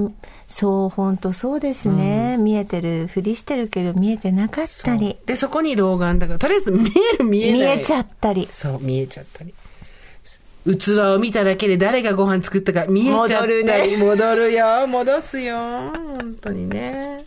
[0.48, 5.16] そう、本当そうですね、見えてるふりしてるけど見えてなかったり。
[5.26, 7.76] で、そこに老眼だから、とりあえず見える見えない。
[7.76, 8.48] 見えちゃったり。
[8.50, 9.54] そう、見えちゃったり。
[10.76, 13.46] 器を見ただけで誰がご飯作ったか見えちゃったり。
[13.46, 14.88] 戻るね戻るよ。
[14.88, 15.56] 戻すよ。
[15.56, 17.24] 本当にね。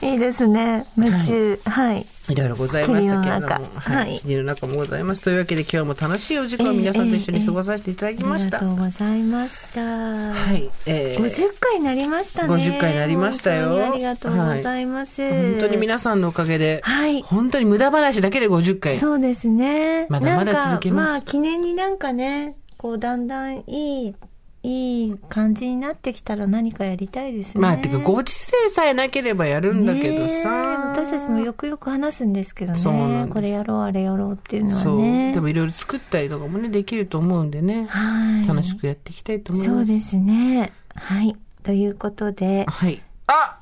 [0.00, 0.86] いいですね。
[0.96, 1.60] 夢中。
[1.64, 2.06] はい。
[2.28, 3.80] いろいろございましたけれども。
[3.80, 5.22] はい霧の中もございます。
[5.22, 8.58] というわけで今日も楽しいお時間を皆さんと一緒に過ごさせていただきました。
[8.58, 9.80] ありがとうございました。
[9.80, 10.70] はい。
[10.86, 12.54] えー50回になりましたね。
[12.54, 15.28] 50回になりましたよありがとうございます。
[15.28, 18.98] 本当に皆さんのおかげで、はい本当に無駄話だけで50回。
[18.98, 20.06] そうですね。
[20.08, 24.14] まだまだ続けますまあ、記念になんかね、こう、だんだんいい、
[24.62, 27.60] いい感じになってきたら何かやりたいですね。
[27.60, 30.48] まあ、てか、ご時世さえなければやるんだけどさ。
[30.92, 34.84] 私たちもよくよく話すんですけどねこれやろう、あれやろうっていうのは。
[35.02, 35.32] ね。
[35.32, 37.86] でもいろいろ作ったりとかもね、できると思うんでね。
[37.88, 38.46] はい。
[38.46, 39.76] 楽しくやっていきたいと思います。
[39.78, 40.72] そうですね。
[40.94, 41.36] はい。
[41.62, 42.66] ということで。
[42.68, 43.00] はい。
[43.28, 43.58] あ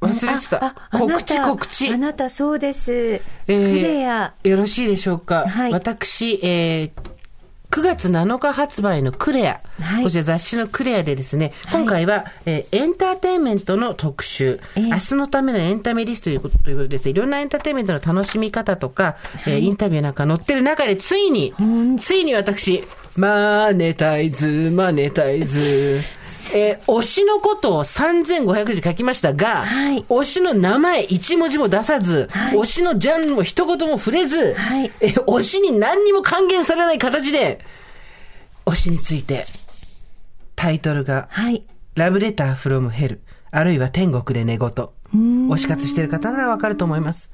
[0.00, 1.88] 忘れてた告知告知。
[1.88, 2.92] あなたそうです。
[2.92, 4.32] えクレア。
[4.44, 5.48] よろしいでしょうか。
[5.48, 7.17] はい私、えー
[7.70, 10.04] 9月7日発売のクレア、はい。
[10.04, 14.82] こちら雑誌のクレアでですね、今回は、えーエンターテインメントの特集、ええ。
[14.84, 17.08] 明日のためのエンタメリストということということです。
[17.10, 19.16] いろんなエンターテインメントの楽しみ方とか、
[19.46, 21.54] えーインタビューなんか載ってる中で、ついに、
[21.98, 22.84] ついに私、
[23.18, 26.00] マネタイズ、マネタイズ。
[26.54, 37.58] えー推しのことを3500字書きましたが、はい推しの名前一文字も出さず、はい推しのジャンルも一言も触れず、はいえー推しに何にも還元されない形で、
[38.66, 39.46] 推しについて、
[40.54, 41.64] タイトルが、はい。
[41.96, 44.70] ラブレターフロムヘル、あるいは天国で寝言。
[45.14, 47.30] 推し活してる方ならわかると思います。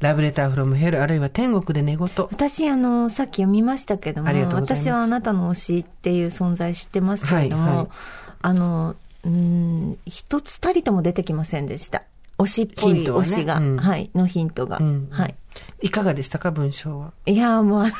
[0.00, 2.08] ラブレターフロムヘル、あるいは天国で寝言。
[2.16, 7.88] 私、あの、さっき読みましたけども、私はあなたの推しっていう存在知ってますけれども、はいはい
[8.42, 12.02] あの、うん、一つたりとも出てきませんでした。
[12.42, 15.34] 推しっぽい推しが、うんはい、のヒントが、んはい。
[15.82, 17.12] いかがでしたか、文章は？
[17.26, 17.90] いや、もう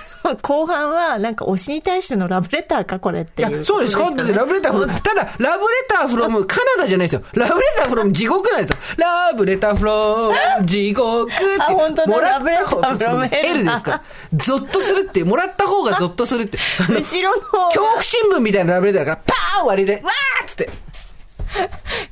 [0.41, 3.97] 後半は、なんか推しに対してのラブレターか、これっていう、いや、そうです。
[3.97, 7.23] ことしたねだってラブレターフロム、ただ、ラブレターフロム、カナダじゃないですよ。
[7.33, 8.77] ラブレターフロム地獄なんですよ。
[8.99, 11.45] ラブレターフロム地獄って。
[11.61, 14.03] あ本当だラブレターフロム L ですか？
[14.35, 16.59] ゾッとするってもらった方がゾッとするって。
[16.89, 20.71] 後ろの方恐怖新聞みたいなラブレターがパーン割りで、わーっつって。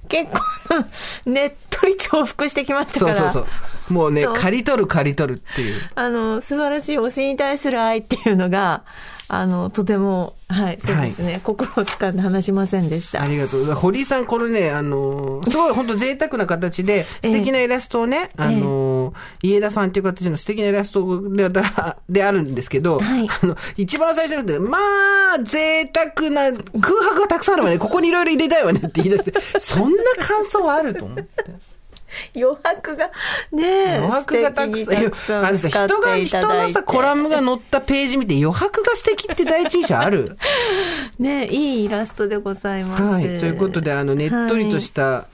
[0.09, 3.15] 結構、ねっとり重複してきましたから。
[3.15, 3.78] そうそうそう。
[3.89, 5.91] もうね刈り取る刈り取るっていう。
[5.95, 8.85] あの、素晴らしい推しに対する愛っていうのが、
[9.31, 11.41] あの、とても、はい、そうですね。
[11.45, 13.29] 心を掴んで話しませんでしたあ。
[13.29, 13.65] りがとう。
[13.75, 21.51] 堀井さん、これね、あのー すごい本当贅沢な形で、素敵なイラストをね、あのー家田さんっていう形の素敵なイラストで
[22.09, 31.68] であるんですけど、はいあの、一番最初のって、まあ、贅沢な、空白がたくさんあるわね、ここにいろいろ入れたいわねって言い出して、そんな感想はあると思って。
[32.35, 33.11] 余白が、
[33.53, 33.97] ねえ。
[33.99, 40.37] 余白がたくさん、いや素敵にあのさ、人が、い人のさ、コラムが載ったページ見て余白が素敵って第一印象ある？
[41.19, 43.03] ねえ、いいイラストでございます。
[43.03, 43.25] はい。
[43.39, 45.27] ということで、あの、ねっとりとした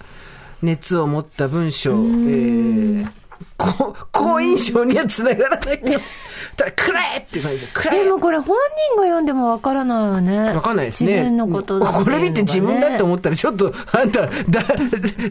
[0.63, 3.09] 熱を持った文章、えー、
[3.57, 6.01] こ好印象にはつながらないけど、
[6.57, 7.69] ただ、くれっていう感じですよ。
[7.75, 8.57] くれでもこれ本
[8.95, 10.39] 人が読んでもわからないよね。
[10.55, 11.13] わかんないですね。
[11.13, 14.31] 自分のことだっていうのがねこれ見て自分だって思ったら、ちょっと、あんた、だ、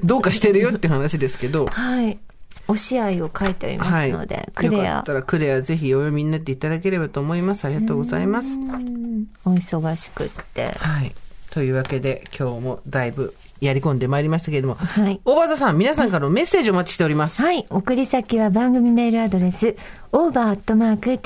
[0.04, 1.68] どうかしてるよって話ですけど。
[1.68, 2.20] はい。
[2.68, 5.04] 推し愛を書いておりますので、クよかっ。
[5.04, 7.66] たらクレアぜひお読みになっていただければと思います。
[7.66, 8.54] ありがとうございます。
[8.54, 10.72] うんお忙しくって。
[10.78, 11.14] はい。
[11.52, 13.36] というわけで、今日もだいぶ
[13.66, 15.20] やり込んでまいりましたけれども、はい。
[15.26, 17.42] 大場さん、皆さんからのメッセージをお待ちしております。
[17.42, 17.66] はい。
[17.70, 19.76] 送り先は番組メールアドレス、
[20.12, 21.24] over.tbs.co.jp、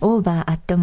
[0.00, 0.80] over.tbs.co.jp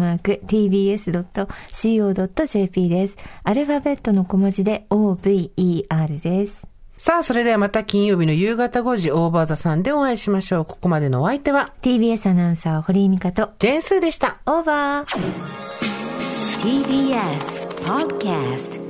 [2.88, 3.16] です。
[3.44, 6.62] アルファベットの小文字で over です。
[6.96, 10.64] さあ、それではまた金曜日の夕方5時、オーバーザさんでお会いしましょう。
[10.64, 14.38] ここまでのお相手は、TBS アナウンサー、堀井美香と、ジェーンスーでした。
[14.46, 15.68] オーバー。
[16.60, 18.87] TBS Podcast